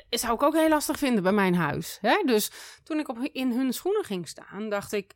zou 0.09 0.33
ik 0.33 0.43
ook 0.43 0.53
heel 0.53 0.69
lastig 0.69 0.97
vinden 0.97 1.23
bij 1.23 1.31
mijn 1.31 1.55
huis. 1.55 1.97
Hè? 2.01 2.23
Dus 2.25 2.51
toen 2.83 2.99
ik 2.99 3.07
op, 3.07 3.17
in 3.17 3.51
hun 3.51 3.73
schoenen 3.73 4.03
ging 4.03 4.27
staan, 4.27 4.69
dacht 4.69 4.91
ik... 4.91 5.13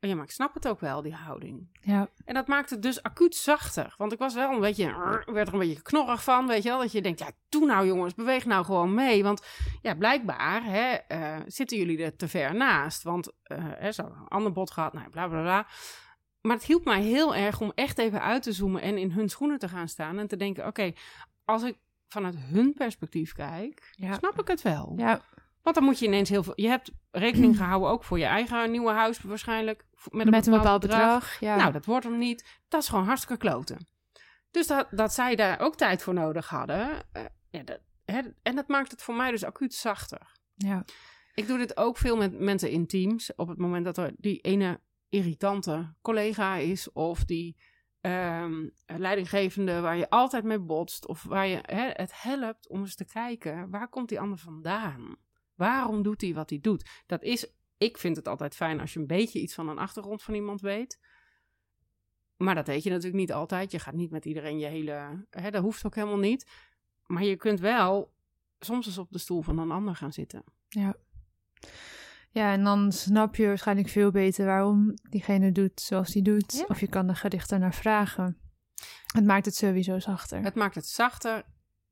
oh 0.00 0.10
ja, 0.10 0.16
maar 0.16 0.24
ik 0.24 0.30
snap 0.30 0.54
het 0.54 0.68
ook 0.68 0.80
wel, 0.80 1.02
die 1.02 1.14
houding. 1.14 1.78
Ja. 1.80 2.08
En 2.24 2.34
dat 2.34 2.46
maakte 2.46 2.74
het 2.74 2.82
dus 2.82 3.02
acuut 3.02 3.34
zachter. 3.34 3.94
Want 3.96 4.12
ik 4.12 4.18
was 4.18 4.34
wel 4.34 4.52
een 4.52 4.60
beetje... 4.60 4.86
werd 5.26 5.48
er 5.48 5.52
een 5.52 5.58
beetje 5.58 5.82
knorrig 5.82 6.22
van, 6.22 6.46
weet 6.46 6.62
je 6.62 6.68
wel. 6.68 6.78
Dat 6.78 6.92
je 6.92 7.02
denkt, 7.02 7.18
ja, 7.18 7.30
doe 7.48 7.66
nou 7.66 7.86
jongens, 7.86 8.14
beweeg 8.14 8.44
nou 8.44 8.64
gewoon 8.64 8.94
mee. 8.94 9.22
Want 9.22 9.46
ja, 9.82 9.94
blijkbaar 9.94 10.64
hè, 10.64 10.92
eh, 10.92 11.36
zitten 11.46 11.78
jullie 11.78 12.04
er 12.04 12.16
te 12.16 12.28
ver 12.28 12.54
naast. 12.54 13.02
Want 13.02 13.32
hè, 13.42 13.92
ze 13.92 14.02
hadden 14.02 14.20
een 14.20 14.28
ander 14.28 14.52
bod 14.52 14.70
gehad, 14.70 14.92
nou, 14.92 15.08
bla, 15.08 15.28
bla, 15.28 15.40
bla. 15.40 15.66
Maar 16.40 16.56
het 16.56 16.64
hielp 16.64 16.84
mij 16.84 17.02
heel 17.02 17.34
erg 17.34 17.60
om 17.60 17.72
echt 17.74 17.98
even 17.98 18.22
uit 18.22 18.42
te 18.42 18.52
zoomen... 18.52 18.82
en 18.82 18.98
in 18.98 19.10
hun 19.10 19.28
schoenen 19.28 19.58
te 19.58 19.68
gaan 19.68 19.88
staan 19.88 20.18
en 20.18 20.26
te 20.26 20.36
denken... 20.36 20.66
oké, 20.66 20.92
als 21.44 21.62
ik 21.62 21.78
vanuit 22.12 22.36
hun 22.38 22.72
perspectief 22.74 23.32
kijk, 23.32 23.92
Ja. 23.96 24.14
snap 24.14 24.40
ik 24.40 24.48
het 24.48 24.62
wel. 24.62 24.94
Ja, 24.96 25.20
Want 25.62 25.76
dan 25.76 25.84
moet 25.84 25.98
je 25.98 26.06
ineens 26.06 26.28
heel 26.28 26.42
veel. 26.42 26.52
Je 26.56 26.68
hebt 26.68 26.90
rekening 27.10 27.56
gehouden 27.62 27.88
ook 27.90 28.04
voor 28.04 28.18
je 28.18 28.24
eigen 28.24 28.70
nieuwe 28.70 28.90
huis 28.92 29.20
waarschijnlijk. 29.20 29.84
Met 30.10 30.30
met 30.30 30.46
een 30.46 30.52
bepaald 30.52 30.80
bedrag. 30.80 31.40
Ja. 31.40 31.56
Nou, 31.56 31.72
dat 31.72 31.84
wordt 31.84 32.04
hem 32.04 32.18
niet. 32.18 32.58
Dat 32.68 32.82
is 32.82 32.88
gewoon 32.88 33.04
hartstikke 33.04 33.36
kloten. 33.36 33.86
Dus 34.50 34.66
dat, 34.66 34.86
dat 34.90 35.12
zij 35.12 35.36
daar 35.36 35.60
ook 35.60 35.76
tijd 35.76 36.02
voor 36.02 36.14
nodig 36.14 36.48
hadden. 36.48 37.02
eh, 37.12 37.22
ja, 37.50 37.62
dat, 37.62 37.80
hè, 38.04 38.20
en 38.42 38.56
dat 38.56 38.68
maakt 38.68 38.90
het 38.90 39.02
voor 39.02 39.14
mij 39.14 39.30
dus 39.30 39.44
acuut 39.44 39.74
zachter. 39.74 40.32
ja. 40.54 40.84
Ik 41.34 41.46
doe 41.46 41.58
dit 41.58 41.76
ook 41.76 41.96
veel 41.96 42.16
met 42.16 42.38
mensen 42.40 42.70
in 42.70 42.86
teams. 42.86 43.34
Op 43.34 43.48
het 43.48 43.58
moment 43.58 43.84
dat 43.84 43.98
er 43.98 44.12
die 44.16 44.40
ene 44.40 44.80
irritante 45.08 45.94
collega 46.02 46.56
is. 46.56 46.92
Of 46.92 47.24
die 47.24 47.56
ehm, 48.00 48.68
leidinggevende 48.86 49.80
waar 49.80 49.96
je 49.96 50.10
altijd 50.10 50.44
mee 50.44 50.58
botst. 50.58 51.06
Of 51.06 51.22
waar 51.22 51.46
je 51.46 51.60
het 51.92 52.22
helpt 52.22 52.68
om 52.68 52.80
eens 52.80 52.94
te 52.94 53.04
kijken. 53.04 53.70
Waar 53.70 53.88
komt 53.88 54.08
die 54.08 54.20
ander 54.20 54.38
vandaan? 54.38 55.16
Waarom 55.54 56.02
doet 56.02 56.20
hij 56.20 56.34
wat 56.34 56.50
hij 56.50 56.60
doet? 56.60 56.90
Dat 57.06 57.22
is, 57.22 57.52
ik 57.76 57.98
vind 57.98 58.16
het 58.16 58.28
altijd 58.28 58.54
fijn 58.54 58.80
als 58.80 58.92
je 58.92 59.00
een 59.00 59.06
beetje 59.06 59.40
iets 59.40 59.54
van 59.54 59.68
een 59.68 59.78
achtergrond 59.78 60.22
van 60.22 60.34
iemand 60.34 60.60
weet. 60.60 61.00
Maar 62.36 62.54
dat 62.54 62.66
weet 62.66 62.82
je 62.82 62.90
natuurlijk 62.90 63.16
niet 63.16 63.32
altijd. 63.32 63.70
Je 63.70 63.78
gaat 63.78 63.94
niet 63.94 64.10
met 64.10 64.24
iedereen 64.24 64.58
je 64.58 64.66
hele. 64.66 65.26
Hè, 65.30 65.50
dat 65.50 65.62
hoeft 65.62 65.86
ook 65.86 65.94
helemaal 65.94 66.18
niet. 66.18 66.50
Maar 67.06 67.24
je 67.24 67.36
kunt 67.36 67.60
wel 67.60 68.14
soms 68.58 68.86
eens 68.86 68.98
op 68.98 69.10
de 69.10 69.18
stoel 69.18 69.42
van 69.42 69.58
een 69.58 69.70
ander 69.70 69.96
gaan 69.96 70.12
zitten. 70.12 70.44
Ja. 70.68 70.96
Ja, 72.32 72.52
en 72.52 72.64
dan 72.64 72.92
snap 72.92 73.36
je 73.36 73.46
waarschijnlijk 73.46 73.88
veel 73.88 74.10
beter 74.10 74.46
waarom 74.46 74.94
diegene 75.10 75.52
doet 75.52 75.80
zoals 75.80 76.12
hij 76.12 76.22
doet. 76.22 76.52
Ja. 76.52 76.64
Of 76.68 76.80
je 76.80 76.86
kan 76.88 77.08
er 77.08 77.16
gerichter 77.16 77.58
naar 77.58 77.74
vragen. 77.74 78.38
Het 79.14 79.24
maakt 79.24 79.44
het 79.44 79.54
sowieso 79.56 79.98
zachter. 79.98 80.42
Het 80.42 80.54
maakt 80.54 80.74
het 80.74 80.86
zachter 80.86 81.42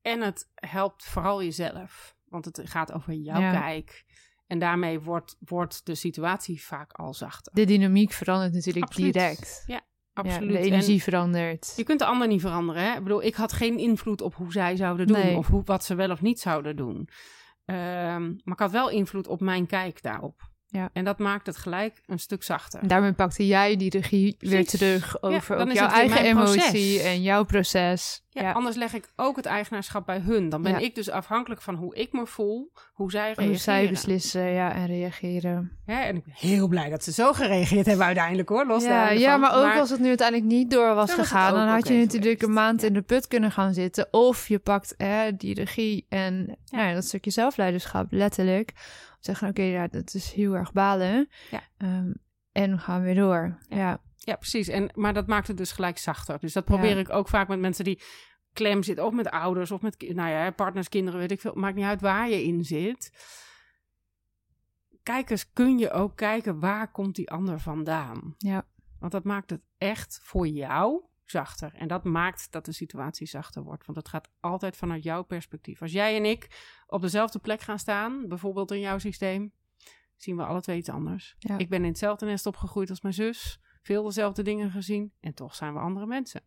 en 0.02 0.20
het 0.20 0.50
helpt 0.54 1.04
vooral 1.04 1.42
jezelf. 1.42 2.16
Want 2.28 2.44
het 2.44 2.60
gaat 2.64 2.92
over 2.92 3.12
jouw 3.12 3.40
Ja. 3.40 3.60
kijk. 3.60 4.04
En 4.46 4.58
daarmee 4.58 5.00
wordt, 5.00 5.36
wordt 5.38 5.86
de 5.86 5.94
situatie 5.94 6.62
vaak 6.64 6.92
al 6.92 7.14
zachter. 7.14 7.52
De 7.54 7.64
dynamiek 7.64 8.12
verandert 8.12 8.52
natuurlijk 8.52 8.84
Absoluut. 8.86 9.12
direct. 9.12 9.64
Absoluut. 10.12 10.52
Ja, 10.52 10.58
de 10.58 10.58
En 10.58 10.72
energie 10.72 11.02
verandert. 11.02 11.72
je 11.76 11.84
kunt 11.84 11.98
de 11.98 12.04
ander 12.04 12.28
niet 12.28 12.40
veranderen. 12.40 12.82
Hè? 12.82 12.96
Ik 12.96 13.02
bedoel, 13.02 13.22
ik 13.22 13.34
had 13.34 13.52
geen 13.52 13.78
invloed 13.78 14.20
op 14.20 14.34
hoe 14.34 14.52
zij 14.52 14.76
zouden 14.76 15.06
doen. 15.06 15.18
Nee. 15.18 15.36
Of 15.36 15.46
hoe, 15.46 15.62
wat 15.64 15.84
ze 15.84 15.94
wel 15.94 16.10
of 16.10 16.20
niet 16.20 16.40
zouden 16.40 16.76
doen. 16.76 17.08
Ehm, 17.68 18.22
maar 18.22 18.54
ik 18.54 18.58
had 18.58 18.70
wel 18.70 18.90
invloed 18.90 19.28
op 19.28 19.40
mijn 19.40 19.66
kijk 19.66 20.02
daarop. 20.02 20.48
Ja. 20.66 20.90
En 20.92 21.04
dat 21.04 21.18
maakt 21.18 21.46
het 21.46 21.56
gelijk 21.56 22.02
een 22.06 22.18
stuk 22.18 22.42
zachter. 22.42 22.80
En 22.80 22.88
daarmee 22.88 23.12
pakte 23.12 23.46
jij 23.46 23.76
die 23.76 23.90
regie 23.90 24.36
weer 24.38 24.66
terug 24.66 25.22
over 25.22 25.72
jouw 25.72 25.88
eigen 25.88 26.36
proces. 26.36 26.54
emotie 26.54 27.02
en 27.02 27.22
jouw 27.22 27.44
proces. 27.44 28.22
Ja, 28.40 28.44
Ja, 28.48 28.52
Anders 28.52 28.76
leg 28.76 28.92
ik 28.94 29.08
ook 29.16 29.36
het 29.36 29.46
eigenaarschap 29.46 30.06
bij 30.06 30.18
hun. 30.18 30.48
Dan 30.48 30.62
ben 30.62 30.72
Ja. 30.72 30.78
ik 30.78 30.94
dus 30.94 31.10
afhankelijk 31.10 31.62
van 31.62 31.74
hoe 31.74 31.94
ik 31.94 32.12
me 32.12 32.26
voel, 32.26 32.72
hoe 32.92 33.10
zij 33.10 33.22
reageren. 33.22 33.48
hoe 33.48 33.56
zij 33.58 33.88
beslissen 33.88 34.42
ja, 34.50 34.72
en 34.74 34.86
reageren. 34.86 35.78
Hè, 35.84 35.94
en 36.00 36.16
ik 36.16 36.24
ben 36.24 36.34
heel 36.36 36.68
blij 36.68 36.90
dat 36.90 37.04
ze 37.04 37.12
zo 37.12 37.32
gereageerd 37.32 37.86
hebben 37.86 38.06
uiteindelijk 38.06 38.48
hoor. 38.48 38.66
Los 38.66 38.84
Ja, 38.84 39.10
ja, 39.10 39.36
maar 39.36 39.56
ook 39.56 39.78
als 39.78 39.90
het 39.90 40.00
nu 40.00 40.08
uiteindelijk 40.08 40.48
niet 40.50 40.70
door 40.70 40.94
was 40.94 41.06
Dan 41.08 41.16
was 41.16 41.16
het 41.16 41.26
gegaan, 41.26 41.54
dan 41.54 41.68
had 41.68 41.88
je 41.88 41.94
natuurlijk 41.94 42.42
een 42.42 42.52
maand 42.52 42.80
Ja. 42.80 42.86
in 42.86 42.92
de 42.92 43.02
put 43.02 43.26
kunnen 43.26 43.52
gaan 43.52 43.74
zitten. 43.74 44.08
Of 44.10 44.48
je 44.48 44.58
pakt 44.58 44.94
hè, 44.96 45.36
die 45.36 45.54
regie 45.54 46.06
en 46.08 46.56
ja. 46.64 46.92
dat 46.94 47.04
stukje 47.04 47.30
zelfleiderschap, 47.30 48.06
letterlijk. 48.12 48.72
Zeggen, 49.20 49.48
oké, 49.48 49.62
ja, 49.62 49.86
dat 49.86 50.14
is 50.14 50.32
heel 50.32 50.54
erg 50.54 50.72
balen. 50.72 51.28
Ja. 51.50 51.60
Ehm, 51.78 52.12
en 52.52 52.70
we 52.70 52.78
gaan 52.78 53.02
weer 53.02 53.14
door. 53.14 53.58
Ja. 53.68 53.76
Ja, 53.76 54.00
Ja, 54.16 54.36
precies. 54.36 54.68
En, 54.68 54.90
maar 54.94 55.14
dat 55.14 55.26
maakt 55.26 55.48
het 55.48 55.56
dus 55.56 55.72
gelijk 55.72 55.98
zachter. 55.98 56.38
Dus 56.40 56.52
dat 56.52 56.64
probeer 56.64 56.90
Ja. 56.94 56.96
ik 56.96 57.10
ook 57.10 57.28
vaak 57.28 57.48
met 57.48 57.58
mensen 57.58 57.84
die 57.84 58.00
klem 58.58 58.82
zitten. 58.82 59.04
Of 59.04 59.12
met 59.12 59.30
ouders, 59.30 59.70
of 59.70 59.80
met 59.80 60.00
nou 60.00 60.30
ja, 60.30 60.50
partners, 60.50 60.88
kinderen, 60.88 61.20
weet 61.20 61.30
ik 61.30 61.40
veel. 61.40 61.54
Maakt 61.54 61.74
niet 61.74 61.84
uit 61.84 62.00
waar 62.00 62.28
je 62.28 62.44
in 62.44 62.64
zit. 62.64 63.12
Kijk 65.02 65.30
eens, 65.30 65.52
kun 65.52 65.78
je 65.78 65.90
ook 65.90 66.16
kijken 66.16 66.60
waar 66.60 66.90
komt 66.90 67.14
die 67.14 67.30
ander 67.30 67.60
vandaan? 67.60 68.34
ja. 68.38 68.66
Want 68.98 69.12
dat 69.12 69.24
maakt 69.24 69.50
het 69.50 69.62
echt 69.76 70.20
voor 70.22 70.46
jou 70.46 71.04
zachter. 71.24 71.74
En 71.74 71.88
dat 71.88 72.04
maakt 72.04 72.52
dat 72.52 72.64
de 72.64 72.72
situatie 72.72 73.26
zachter 73.26 73.62
wordt. 73.62 73.86
Want 73.86 73.98
het 73.98 74.08
gaat 74.08 74.28
altijd 74.40 74.76
vanuit 74.76 75.02
jouw 75.02 75.22
perspectief. 75.22 75.82
Als 75.82 75.92
jij 75.92 76.16
en 76.16 76.24
ik 76.24 76.72
op 76.86 77.00
dezelfde 77.00 77.38
plek 77.38 77.60
gaan 77.60 77.78
staan, 77.78 78.28
bijvoorbeeld 78.28 78.70
in 78.70 78.80
jouw 78.80 78.98
systeem, 78.98 79.52
zien 80.16 80.36
we 80.36 80.44
alle 80.44 80.60
twee 80.60 80.78
iets 80.78 80.88
anders. 80.88 81.34
Ja. 81.38 81.58
Ik 81.58 81.68
ben 81.68 81.82
in 81.82 81.88
hetzelfde 81.88 82.26
nest 82.26 82.46
opgegroeid 82.46 82.90
als 82.90 83.00
mijn 83.00 83.14
zus. 83.14 83.60
Veel 83.82 84.04
dezelfde 84.04 84.42
dingen 84.42 84.70
gezien. 84.70 85.12
En 85.20 85.34
toch 85.34 85.54
zijn 85.54 85.74
we 85.74 85.80
andere 85.80 86.06
mensen. 86.06 86.42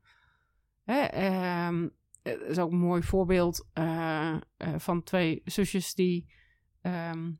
Hè, 0.83 0.99
ehm, 0.99 1.87
het 2.21 2.41
is 2.41 2.59
ook 2.59 2.71
een 2.71 2.77
mooi 2.77 3.03
voorbeeld 3.03 3.67
eh, 3.73 4.35
eh, 4.35 4.39
van 4.77 5.03
twee 5.03 5.41
zusjes 5.45 5.93
die. 5.93 6.33
ehm, 6.81 7.31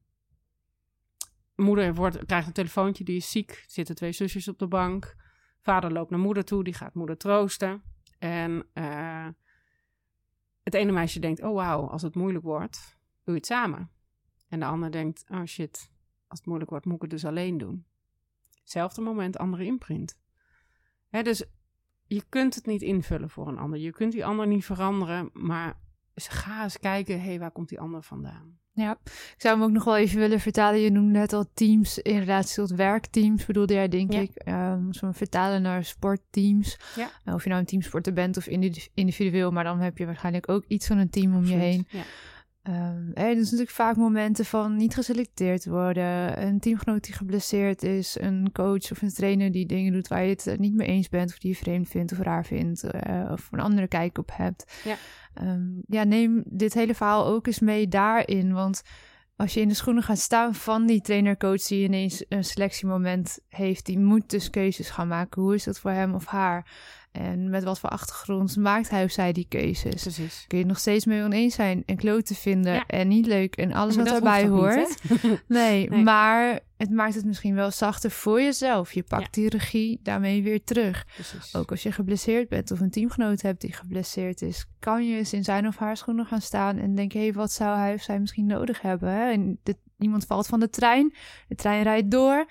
moeder 1.56 1.94
wordt, 1.94 2.26
krijgt 2.26 2.48
een 2.48 2.54
telefoontje, 2.54 3.04
die 3.04 3.16
is 3.16 3.32
ziek. 3.32 3.64
Zitten 3.68 3.96
twee 3.96 4.12
zusjes 4.12 4.48
op 4.48 4.60
de 4.60 4.68
bank. 4.68 5.16
Vader 5.62 5.92
loopt 5.92 6.10
naar 6.10 6.20
moeder 6.20 6.46
toe, 6.46 6.64
die 6.64 6.74
gaat 6.74 6.94
moeder 6.94 7.18
troosten. 7.18 7.84
En 8.20 8.68
eh, 8.74 9.28
het 10.64 10.74
ene 10.74 10.92
meisje 10.92 11.20
denkt: 11.20 11.44
Oh 11.44 11.54
wauw, 11.54 11.88
als 11.88 12.02
het 12.02 12.16
moeilijk 12.16 12.44
wordt, 12.44 12.98
doe 13.24 13.34
je 13.34 13.40
het 13.40 13.46
samen. 13.46 13.92
En 14.48 14.60
de 14.60 14.66
ander 14.66 14.92
denkt: 14.92 15.26
Oh 15.30 15.46
shit, 15.46 15.92
als 16.28 16.40
het 16.40 16.48
moeilijk 16.48 16.70
wordt, 16.70 16.86
moet 16.86 16.96
ik 16.96 17.02
het 17.02 17.12
dus 17.12 17.26
alleen 17.26 17.58
doen. 17.58 17.86
Hetzelfde 18.60 19.02
moment, 19.02 19.38
andere 19.38 19.66
imprint. 19.66 20.20
Hè, 21.10 21.22
dus 21.22 21.46
je 22.15 22.24
kunt 22.30 22.56
het 22.56 22.65
niet 22.65 22.82
invullen 22.82 23.30
voor 23.30 23.48
een 23.48 23.58
ander. 23.58 23.80
Je 23.80 23.91
kunt 23.91 24.12
die 24.12 24.25
ander 24.25 24.48
niet 24.48 24.65
veranderen, 24.65 25.30
maar 25.34 25.77
ga 26.15 26.63
eens 26.63 26.80
kijken: 26.80 27.20
hé, 27.22 27.27
hey, 27.27 27.39
waar 27.39 27.51
komt 27.51 27.70
die 27.70 27.80
ander 27.80 28.03
vandaan? 28.03 28.60
Ja, 28.74 28.98
ik 29.06 29.34
zou 29.38 29.56
hem 29.56 29.63
ook 29.63 29.72
nog 29.72 29.84
wel 29.84 29.98
even 29.98 30.20
willen 30.20 30.39
vertalen. 30.39 30.80
Je 30.80 30.91
noemde 30.91 31.20
net 31.20 31.34
al 31.34 31.46
teams 31.53 31.98
in 32.00 32.20
relatie 32.20 32.56
tot 32.56 32.70
werkteams, 32.72 33.46
bedoelde 33.46 33.74
jij, 33.74 33.88
denk 33.88 34.13
Ja. 34.13 34.20
ik. 34.20 34.32
Ehm 34.36 34.89
hem 35.00 35.13
vertalen 35.13 35.62
naar 35.62 35.84
sportteams. 35.86 36.77
Ja. 36.96 37.10
Nou, 37.24 37.38
of 37.38 37.44
je 37.44 37.50
nou 37.50 37.62
een 37.62 37.68
teamsporter 37.68 38.13
bent 38.13 38.38
of 38.38 38.48
individu- 38.48 38.88
individueel, 38.94 39.51
maar 39.51 39.63
dan 39.63 39.80
heb 39.80 39.98
je 39.98 40.06
waarschijnlijk 40.06 40.50
ook 40.50 40.63
iets 40.68 40.88
van 40.88 40.98
een 40.98 41.10
team 41.10 41.36
om 41.36 41.46
je 41.46 41.56
heen. 41.56 41.88
Ja. 41.89 42.03
Ehm 42.62 43.01
er 43.13 43.24
zijn 43.24 43.38
natuurlijk 43.38 43.70
vaak 43.70 43.96
momenten 43.96 44.46
van 44.46 44.75
niet 44.75 44.94
geselecteerd 44.94 45.65
worden, 45.65 46.41
een 46.48 46.60
teamgenoot 46.60 47.03
die 47.03 47.13
geblesseerd 47.13 47.84
is, 47.84 48.18
een 48.20 48.50
coach 48.51 48.91
of 48.91 49.01
een 49.01 49.13
trainer 49.13 49.51
die 49.51 49.65
dingen 49.65 49.94
doet 49.94 50.08
waar 50.08 50.24
je 50.24 50.30
het 50.30 50.48
eh, 50.48 50.58
niet 50.58 50.74
mee 50.74 50.88
eens 50.88 51.10
bent, 51.10 51.30
of 51.32 51.38
die 51.38 51.51
je 51.51 51.58
vreemd 51.58 51.89
vindt 51.89 52.12
of 52.12 52.18
raar 52.18 52.46
vindt, 52.46 52.84
eh, 52.84 53.30
of 53.32 53.48
een 53.51 53.60
andere 53.60 53.88
kijk 53.88 54.18
op 54.18 54.30
hebt. 54.34 54.82
Ja. 54.84 54.96
Ehm, 55.34 55.70
ja, 55.88 56.03
neem 56.03 56.44
dit 56.46 56.74
hele 56.74 56.96
verhaal 56.96 57.25
ook 57.25 57.48
eens 57.48 57.60
mee 57.60 57.88
daarin, 57.88 58.53
want 58.53 58.82
als 59.36 59.53
je 59.53 59.62
in 59.62 59.68
de 59.68 59.74
schoenen 59.74 60.03
gaat 60.03 60.20
staan 60.20 60.56
van 60.56 60.86
die 60.86 61.01
trainer-coach 61.01 61.68
die 61.68 61.84
ineens 61.84 62.25
een 62.30 62.44
selectiemoment 62.44 63.39
heeft, 63.48 63.86
die 63.86 64.00
moet 64.00 64.30
dus 64.30 64.50
keuzes 64.50 64.89
gaan 64.89 65.08
maken. 65.08 65.41
Hoe 65.41 65.56
is 65.56 65.63
dat 65.63 65.80
voor 65.80 65.91
hem 65.91 66.13
of 66.13 66.25
haar? 66.25 66.72
En 67.12 67.50
met 67.50 67.63
wat 67.63 67.80
voor 67.80 67.89
achtergrond 67.89 68.56
maakt 68.58 68.89
hij 68.89 69.03
of 69.03 69.12
zij 69.12 69.32
die 69.32 69.46
keuzes? 69.50 70.01
Precies. 70.01 70.46
kun 70.48 70.58
je 70.58 70.65
nog 70.65 70.80
steeds 70.80 71.06
mee 71.06 71.24
oneens 71.24 71.56
zijn 71.56 71.84
en 71.86 71.96
kloten 71.96 72.36
vinden 72.36 72.74
Ja. 72.74 72.86
en 72.88 73.08
niet 73.08 73.25
leuk 73.25 73.56
en 73.56 73.74
alles 73.74 73.96
Maar 73.96 74.03
wat 74.06 74.13
daarbij 74.13 74.48
hoort. 74.48 75.10
niet, 75.10 75.22
nee, 75.48 75.89
Nee. 75.89 76.03
maar 76.03 76.60
het 76.77 76.89
maakt 76.89 77.15
het 77.15 77.25
misschien 77.25 77.56
wel 77.56 77.72
zachter 77.72 78.12
voor 78.12 78.41
jezelf. 78.41 78.94
Je 78.94 79.03
pakt 79.03 79.34
die 79.34 79.50
regie 79.50 80.00
daarmee 80.03 80.44
weer 80.44 80.63
terug. 80.63 81.06
Precies. 81.13 81.56
Ook 81.56 81.72
als 81.72 81.84
je 81.84 81.91
geblesseerd 81.91 82.50
bent 82.50 82.72
of 82.72 82.80
een 82.80 82.89
teamgenoot 82.91 83.41
hebt 83.41 83.62
die 83.62 83.74
geblesseerd 83.74 84.41
is, 84.41 84.65
kan 84.80 85.08
je 85.08 85.18
eens 85.18 85.34
in 85.34 85.44
zijn 85.44 85.68
of 85.68 85.77
haar 85.77 85.98
schoenen 85.98 86.25
gaan 86.25 86.41
staan 86.41 86.77
en 86.77 86.96
denken: 86.96 87.20
hé, 87.20 87.25
hey, 87.25 87.34
wat 87.36 87.51
zou 87.51 87.77
hij 87.77 87.94
of 87.94 88.01
zij 88.01 88.20
misschien 88.20 88.46
nodig 88.46 88.82
hebben? 88.82 89.10
Hè? 89.12 89.32
En 89.32 89.60
dit, 89.63 89.77
iemand 89.98 90.25
valt 90.25 90.48
van 90.48 90.60
de 90.60 90.70
trein, 90.70 91.13
de 91.48 91.56
trein 91.56 91.84
rijdt 91.84 92.12
door. 92.12 92.46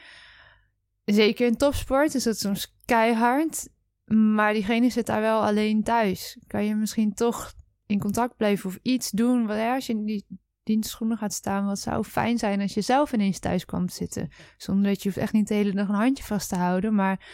Zeker 1.05 1.47
in 1.47 1.57
topsport 1.57 2.15
is 2.15 2.23
dat 2.23 2.39
soms 2.39 2.75
keihard, 2.85 3.69
maar 4.17 4.53
diegene 4.53 4.91
zit 4.91 5.07
daar 5.07 5.21
wel 5.21 5.45
alleen 5.45 5.83
thuis. 5.83 6.39
Kan 6.47 6.65
je 6.65 6.75
misschien 6.75 7.15
toch 7.15 7.53
in 7.87 7.99
contact 7.99 8.37
blijven 8.37 8.69
of 8.69 8.79
iets 8.83 9.11
doen? 9.11 9.47
Want 9.47 9.59
ja, 9.59 9.75
als 9.75 9.87
je 9.87 9.93
in 9.93 10.05
die 10.05 10.27
dienstschoenen 10.63 11.19
gaat 11.19 11.33
staan, 11.33 11.67
wat 11.67 11.79
zou 11.79 12.05
fijn 12.05 12.39
zijn 12.39 12.61
als 12.61 12.75
je 12.75 12.81
zelf 12.81 13.13
ineens 13.13 13.39
thuis 13.39 13.65
kwam 13.65 13.87
te 13.87 13.95
zitten. 13.95 14.29
Zonder 14.57 14.87
dat 14.91 15.03
je 15.03 15.09
hoeft 15.09 15.21
echt 15.21 15.33
niet 15.33 15.49
de 15.49 15.55
hele 15.55 15.73
dag 15.73 15.89
een 15.89 15.95
handje 15.95 16.25
vast 16.25 16.49
te 16.49 16.57
houden, 16.57 16.95
maar 16.95 17.29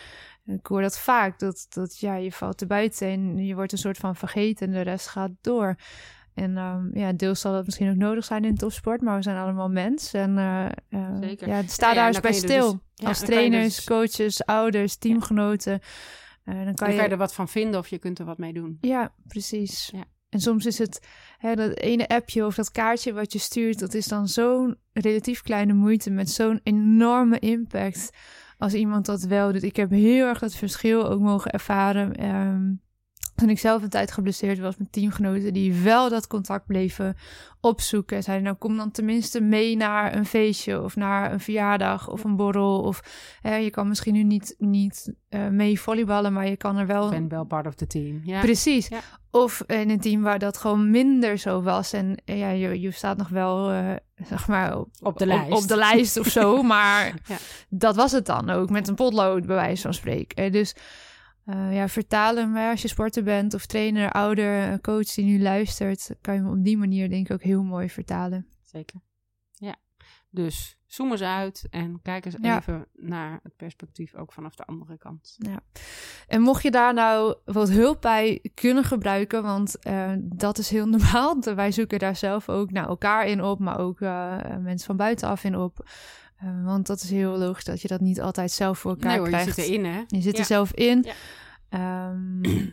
ik 0.44 0.66
hoor 0.66 0.82
dat 0.82 0.98
vaak, 0.98 1.38
dat, 1.38 1.66
dat 1.68 1.98
ja, 1.98 2.14
je 2.14 2.32
valt 2.32 2.60
er 2.60 2.66
buiten 2.66 3.08
en 3.08 3.36
je 3.46 3.54
wordt 3.54 3.72
een 3.72 3.78
soort 3.78 3.96
van 3.98 4.16
vergeten 4.16 4.66
en 4.66 4.72
de 4.72 4.80
rest 4.80 5.06
gaat 5.06 5.30
door. 5.40 5.76
En 6.34 6.56
ehm, 6.56 6.98
ja, 6.98 7.12
deels 7.12 7.40
zal 7.40 7.52
dat 7.52 7.64
misschien 7.64 7.90
ook 7.90 7.96
nodig 7.96 8.24
zijn 8.24 8.44
in 8.44 8.56
topsport, 8.56 9.00
maar 9.00 9.16
we 9.16 9.22
zijn 9.22 9.36
allemaal 9.36 9.68
mens. 9.68 10.12
En 10.12 10.38
eh, 10.38 10.64
eh, 10.88 11.16
Zeker. 11.20 11.48
ja, 11.48 11.62
sta 11.66 11.88
Ja, 11.88 11.94
daar 11.94 12.06
en 12.06 12.12
eens 12.12 12.20
bij 12.20 12.32
stil. 12.32 12.70
dus- 12.72 12.80
ja, 12.94 13.08
Als 13.08 13.18
trainers, 13.18 13.76
dus- 13.76 13.84
coaches, 13.84 14.44
ouders, 14.44 14.96
teamgenoten. 14.96 15.80
Eh, 16.46 16.54
dan 16.54 16.64
kan 16.64 16.64
Dan 16.64 16.74
kan 16.74 16.94
je, 16.94 17.02
je 17.02 17.08
er 17.08 17.16
wat 17.16 17.34
van 17.34 17.48
vinden 17.48 17.80
of 17.80 17.88
je 17.88 17.98
kunt 17.98 18.18
er 18.18 18.24
wat 18.24 18.38
mee 18.38 18.52
doen. 18.52 18.78
ja, 18.80 19.12
precies. 19.26 19.90
Ja. 19.92 20.04
En 20.28 20.40
soms 20.40 20.66
is 20.66 20.78
het 20.78 21.06
hè, 21.38 21.54
dat 21.54 21.78
ene 21.78 22.08
appje 22.08 22.46
of 22.46 22.54
dat 22.54 22.70
kaartje 22.70 23.12
wat 23.12 23.32
je 23.32 23.38
stuurt, 23.38 23.78
dat 23.78 23.94
is 23.94 24.06
dan 24.06 24.28
zo'n 24.28 24.76
relatief 24.92 25.42
kleine 25.42 25.72
moeite 25.72 26.10
met 26.10 26.30
zo'n 26.30 26.60
enorme 26.62 27.38
impact 27.38 28.10
als 28.58 28.74
iemand 28.74 29.06
dat 29.06 29.22
wel 29.22 29.52
doet. 29.52 29.62
Ik 29.62 29.76
heb 29.76 29.90
heel 29.90 30.26
erg 30.26 30.38
dat 30.38 30.54
verschil 30.54 31.08
ook 31.08 31.20
mogen 31.20 31.50
ervaren. 31.50 32.14
ehm, 32.14 32.72
toen 33.36 33.50
ik 33.50 33.58
zelf 33.58 33.82
een 33.82 33.88
tijd 33.88 34.12
geblesseerd 34.12 34.58
was 34.58 34.76
met 34.76 34.92
teamgenoten 34.92 35.52
die 35.52 35.74
wel 35.74 36.08
dat 36.08 36.26
contact 36.26 36.66
bleven 36.66 37.16
opzoeken. 37.60 38.22
Zeiden 38.22 38.44
nou 38.46 38.56
kom 38.56 38.76
dan 38.76 38.90
tenminste 38.90 39.40
mee 39.40 39.76
naar 39.76 40.16
een 40.16 40.26
feestje 40.26 40.82
of 40.82 40.96
naar 40.96 41.32
een 41.32 41.40
verjaardag 41.40 42.08
of 42.08 42.24
een 42.24 42.36
borrel. 42.36 42.80
Of 42.80 43.00
hè, 43.40 43.56
je 43.56 43.70
kan 43.70 43.88
misschien 43.88 44.14
nu 44.14 44.22
niet, 44.22 44.54
niet 44.58 45.14
eh, 45.28 45.46
mee 45.48 45.80
volleyballen, 45.80 46.32
maar 46.32 46.48
je 46.48 46.56
kan 46.56 46.76
er 46.76 46.86
wel 46.86 47.04
Ik 47.04 47.10
ben 47.10 47.28
wel 47.28 47.44
part 47.44 47.66
of 47.66 47.74
the 47.74 47.86
team. 47.86 48.20
Ja. 48.24 48.40
Precies. 48.40 48.88
Ja. 48.88 49.00
Of 49.30 49.62
in 49.66 49.90
een 49.90 50.00
team 50.00 50.22
waar 50.22 50.38
dat 50.38 50.56
gewoon 50.56 50.90
minder 50.90 51.38
zo 51.38 51.62
was. 51.62 51.92
En 51.92 52.22
eh, 52.24 52.38
ja, 52.38 52.48
je, 52.50 52.80
je 52.80 52.90
staat 52.90 53.16
nog 53.16 53.28
wel, 53.28 53.70
eh, 53.70 53.90
zeg 54.28 54.48
maar, 54.48 54.78
op, 54.78 54.88
Op 55.02 55.18
de 55.18 55.26
lijst. 55.26 55.52
Op, 55.62 55.68
de 55.68 55.76
lijst 55.76 56.16
of 56.18 56.26
zo. 56.26 56.62
Maar 56.76 57.14
Ja. 57.26 57.36
dat 57.68 57.96
was 57.96 58.12
het 58.12 58.26
dan 58.26 58.50
ook. 58.50 58.70
Met 58.70 58.88
een 58.88 58.94
potlood, 58.94 59.46
bij 59.46 59.56
wijze 59.56 59.82
van 59.82 59.94
spreken. 59.94 60.52
Dus 60.52 60.74
eh, 61.46 61.74
ja, 61.74 61.88
vertalen. 61.88 62.52
Maar 62.52 62.70
als 62.70 62.82
je 62.82 62.88
sporter 62.88 63.22
bent 63.22 63.54
of 63.54 63.66
trainer, 63.66 64.10
ouder, 64.12 64.80
coach 64.80 65.14
die 65.14 65.24
nu 65.24 65.40
luistert, 65.42 66.10
kan 66.20 66.34
je 66.34 66.40
hem 66.40 66.50
op 66.50 66.64
die 66.64 66.76
manier 66.78 67.08
denk 67.08 67.26
ik 67.28 67.32
ook 67.32 67.42
heel 67.42 67.62
mooi 67.62 67.90
vertalen. 67.90 68.46
Zeker. 68.62 69.00
Ja. 69.52 69.76
Dus 70.30 70.78
zoom 70.86 71.10
eens 71.10 71.22
uit 71.22 71.66
en 71.70 72.00
kijk 72.02 72.24
eens 72.24 72.36
Ja. 72.40 72.58
even 72.58 72.86
naar 72.92 73.40
het 73.42 73.56
perspectief 73.56 74.14
ook 74.14 74.32
vanaf 74.32 74.54
de 74.54 74.64
andere 74.64 74.98
kant. 74.98 75.36
En 76.28 76.40
mocht 76.40 76.62
je 76.62 76.70
daar 76.70 76.94
nou 76.94 77.36
wat 77.44 77.70
hulp 77.70 78.00
bij 78.00 78.40
kunnen 78.54 78.84
gebruiken, 78.84 79.42
want 79.42 79.78
eh, 79.78 80.12
dat 80.18 80.58
is 80.58 80.70
heel 80.70 80.86
normaal. 80.96 81.40
Wij 81.40 81.72
zoeken 81.72 81.98
daar 81.98 82.16
zelf 82.16 82.48
ook 82.48 82.70
naar 82.70 82.88
elkaar 82.88 83.26
in 83.26 83.42
op, 83.42 83.58
maar 83.58 83.78
ook 83.78 84.00
eh, 84.00 84.36
mensen 84.60 84.86
van 84.86 84.96
buitenaf 84.96 85.44
in 85.44 85.56
op. 85.56 85.88
Eh, 86.36 86.64
want 86.64 86.86
dat 86.86 87.02
is 87.02 87.10
heel 87.10 87.38
logisch 87.38 87.64
dat 87.64 87.82
je 87.82 87.88
dat 87.88 88.00
niet 88.00 88.20
altijd 88.20 88.50
zelf 88.50 88.78
voor 88.78 88.90
elkaar 88.90 89.08
Nee 89.08 89.18
hoor, 89.18 89.26
je 89.28 89.32
krijgt. 89.32 89.54
zit 89.54 89.64
erin 89.66 89.84
hè. 89.84 90.02
Je 90.06 90.20
zit 90.20 90.32
Ja. 90.32 90.38
er 90.38 90.44
zelf 90.44 90.72
in. 90.72 91.04
Ja. 91.06 91.14
Ehm, 91.68 92.42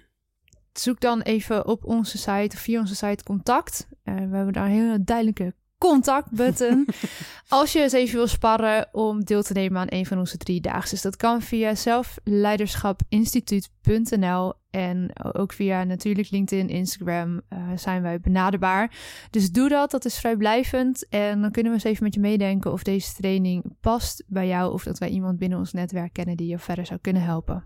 zoek 0.73 0.99
dan 0.99 1.21
even 1.21 1.67
op 1.67 1.85
onze 1.85 2.17
site 2.17 2.55
of 2.55 2.61
via 2.61 2.79
onze 2.79 2.95
site 2.95 3.23
contact. 3.23 3.87
Eh, 4.03 4.13
we 4.15 4.35
hebben 4.35 4.53
daar 4.53 4.65
een 4.65 4.71
hele 4.71 5.03
duidelijke 5.03 5.53
contactbutton. 5.89 6.87
Als 7.47 7.73
je 7.73 7.81
eens 7.81 7.93
even 7.93 8.15
wil 8.15 8.27
sparren 8.27 8.87
om 8.91 9.23
deel 9.23 9.43
te 9.43 9.53
nemen 9.53 9.81
aan 9.81 9.87
een 9.89 10.05
van 10.05 10.19
onze 10.19 10.37
drie 10.37 10.61
daagse. 10.61 10.97
dat 11.01 11.15
kan 11.15 11.41
via 11.41 11.75
zelfleiderschapinstituut.nl 11.75 14.53
en 14.69 15.11
ook 15.33 15.53
via 15.53 15.83
natuurlijk 15.83 16.29
LinkedIn, 16.29 16.69
Instagram 16.69 17.41
eh, 17.49 17.57
zijn 17.75 18.01
wij 18.01 18.19
benaderbaar. 18.19 18.91
Dus 19.29 19.51
doe 19.51 19.69
dat, 19.69 19.91
dat 19.91 20.05
is 20.05 20.19
vrijblijvend. 20.19 21.07
En 21.09 21.41
dan 21.41 21.51
kunnen 21.51 21.71
we 21.71 21.77
eens 21.77 21.87
even 21.87 22.03
met 22.03 22.13
je 22.13 22.19
meedenken 22.19 22.71
of 22.71 22.83
deze 22.83 23.13
training 23.13 23.63
past 23.81 24.23
bij 24.27 24.47
jou 24.47 24.73
of 24.73 24.83
dat 24.83 24.97
wij 24.97 25.09
iemand 25.09 25.37
binnen 25.37 25.57
ons 25.57 25.73
netwerk 25.73 26.13
kennen 26.13 26.37
die 26.37 26.47
je 26.47 26.59
verder 26.59 26.85
zou 26.85 26.99
kunnen 27.01 27.21
helpen. 27.23 27.63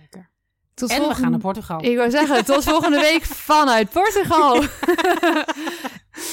Zeker. 0.00 0.30
Tot 0.74 0.90
En 0.90 0.94
we 0.96 1.00
volgende- 1.02 1.22
gaan 1.22 1.30
naar 1.30 1.40
Portugal. 1.40 1.84
Ik 1.84 1.96
wou 1.96 2.10
zeggen, 2.10 2.44
tot 2.44 2.64
volgende 2.64 3.00
week 3.00 3.22
vanuit 3.24 3.90
Portugal. 3.90 4.62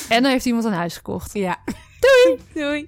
en 0.09 0.21
dan 0.21 0.31
heeft 0.31 0.45
iemand 0.45 0.65
een 0.65 0.73
huis 0.73 0.95
gekocht. 0.95 1.33
Ja. 1.33 1.57
Doei! 1.99 2.39
Doei! 2.53 2.85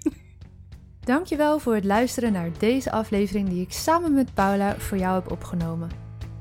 Dankjewel 1.04 1.60
voor 1.60 1.76
het 1.76 1.84
luisteren 1.84 2.32
naar 2.32 2.50
deze 2.58 2.92
aflevering 2.92 3.50
die 3.50 3.62
ik 3.62 3.72
samen 3.72 4.14
met 4.14 4.34
Paula 4.34 4.76
voor 4.78 4.98
jou 4.98 5.14
heb 5.14 5.32
opgenomen. 5.32 5.90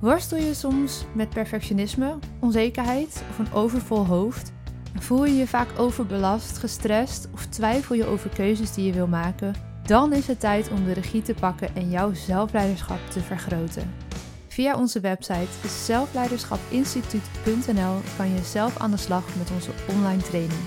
Worstel 0.01 0.39
je 0.39 0.55
soms 0.55 1.05
met 1.13 1.31
perfectionisme, 1.31 2.19
onzekerheid 2.41 3.23
of 3.31 3.39
een 3.39 3.53
overvol 3.53 4.07
hoofd? 4.07 4.53
Voel 4.99 5.25
je 5.25 5.35
je 5.35 5.47
vaak 5.47 5.69
overbelast, 5.79 6.59
gestrest 6.59 7.29
of 7.33 7.47
twijfel 7.47 7.95
je 7.95 8.07
over 8.07 8.31
keuzes 8.31 8.75
die 8.75 8.87
je 8.87 8.93
wil 8.93 9.07
maken? 9.07 9.55
Dan 9.83 10.13
is 10.13 10.27
het 10.27 10.41
tijd 10.41 10.71
om 10.71 10.85
de 10.85 10.93
regie 10.93 11.23
te 11.23 11.35
pakken 11.35 11.75
en 11.75 11.91
jouw 11.91 12.15
zelfleiderschap 12.15 12.99
te 13.11 13.21
vergroten. 13.21 14.10
Via 14.51 14.77
onze 14.77 15.01
website 15.01 15.69
zelfleiderschapinstituut.nl 15.69 18.01
kan 18.17 18.31
je 18.31 18.43
zelf 18.45 18.77
aan 18.77 18.91
de 18.91 18.97
slag 18.97 19.37
met 19.37 19.51
onze 19.51 19.71
online 19.89 20.23
training. 20.23 20.61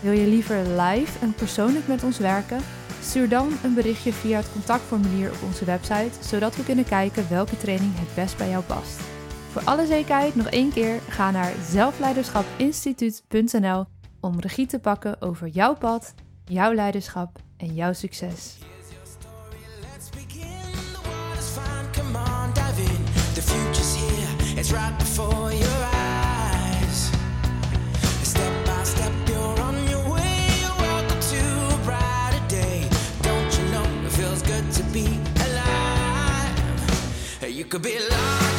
Wil 0.00 0.12
je 0.12 0.26
liever 0.26 0.56
live 0.56 1.18
en 1.18 1.34
persoonlijk 1.34 1.86
met 1.86 2.02
ons 2.02 2.18
werken? 2.18 2.60
Stuur 3.02 3.28
dan 3.28 3.52
een 3.62 3.74
berichtje 3.74 4.12
via 4.12 4.36
het 4.36 4.52
contactformulier 4.52 5.30
op 5.30 5.42
onze 5.42 5.64
website, 5.64 6.10
zodat 6.20 6.56
we 6.56 6.64
kunnen 6.64 6.84
kijken 6.84 7.28
welke 7.28 7.56
training 7.56 7.92
het 7.94 8.14
best 8.14 8.36
bij 8.36 8.48
jou 8.48 8.64
past. 8.64 9.00
Voor 9.50 9.62
alle 9.64 9.86
zekerheid 9.86 10.34
nog 10.34 10.46
één 10.46 10.72
keer, 10.72 11.00
ga 11.08 11.30
naar 11.30 11.52
zelfleiderschapinstituut.nl 11.70 13.84
om 14.20 14.40
regie 14.40 14.66
te 14.66 14.78
pakken 14.78 15.22
over 15.22 15.48
jouw 15.48 15.74
pad, 15.74 16.14
jouw 16.44 16.72
leiderschap 16.72 17.38
en 17.56 17.74
jouw 17.74 17.92
succes. 17.92 18.58
To 31.20 31.46
ride 31.86 32.34
a 32.34 32.48
day. 32.48 32.88
Don't 33.20 33.58
you 33.58 33.64
know 33.72 33.84
it 34.06 34.12
feels 34.12 34.42
good 34.42 34.70
to 34.72 34.82
be 34.84 35.06
alive? 35.46 36.58
You 37.46 37.64
could 37.64 37.82
be 37.82 37.96
alive? 37.96 38.53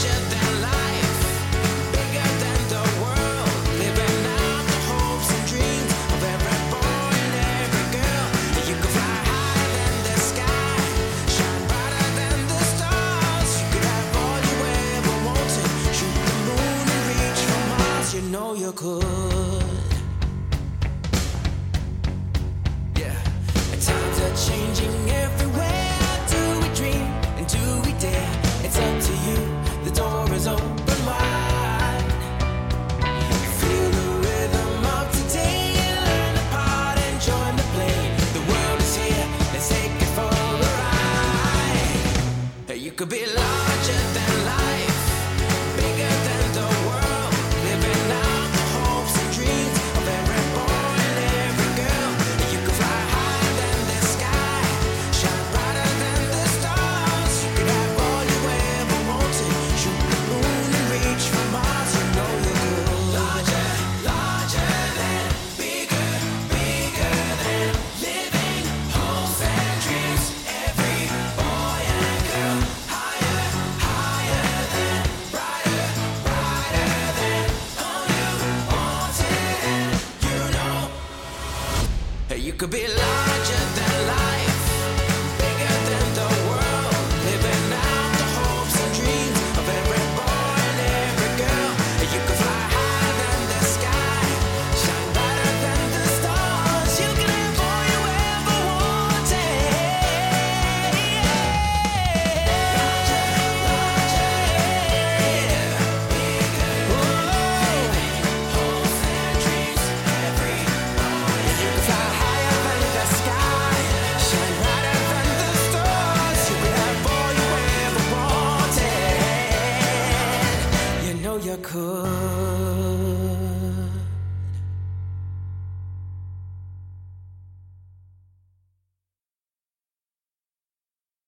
Know 18.36 18.54
you 18.54 18.74
could. 18.74 19.65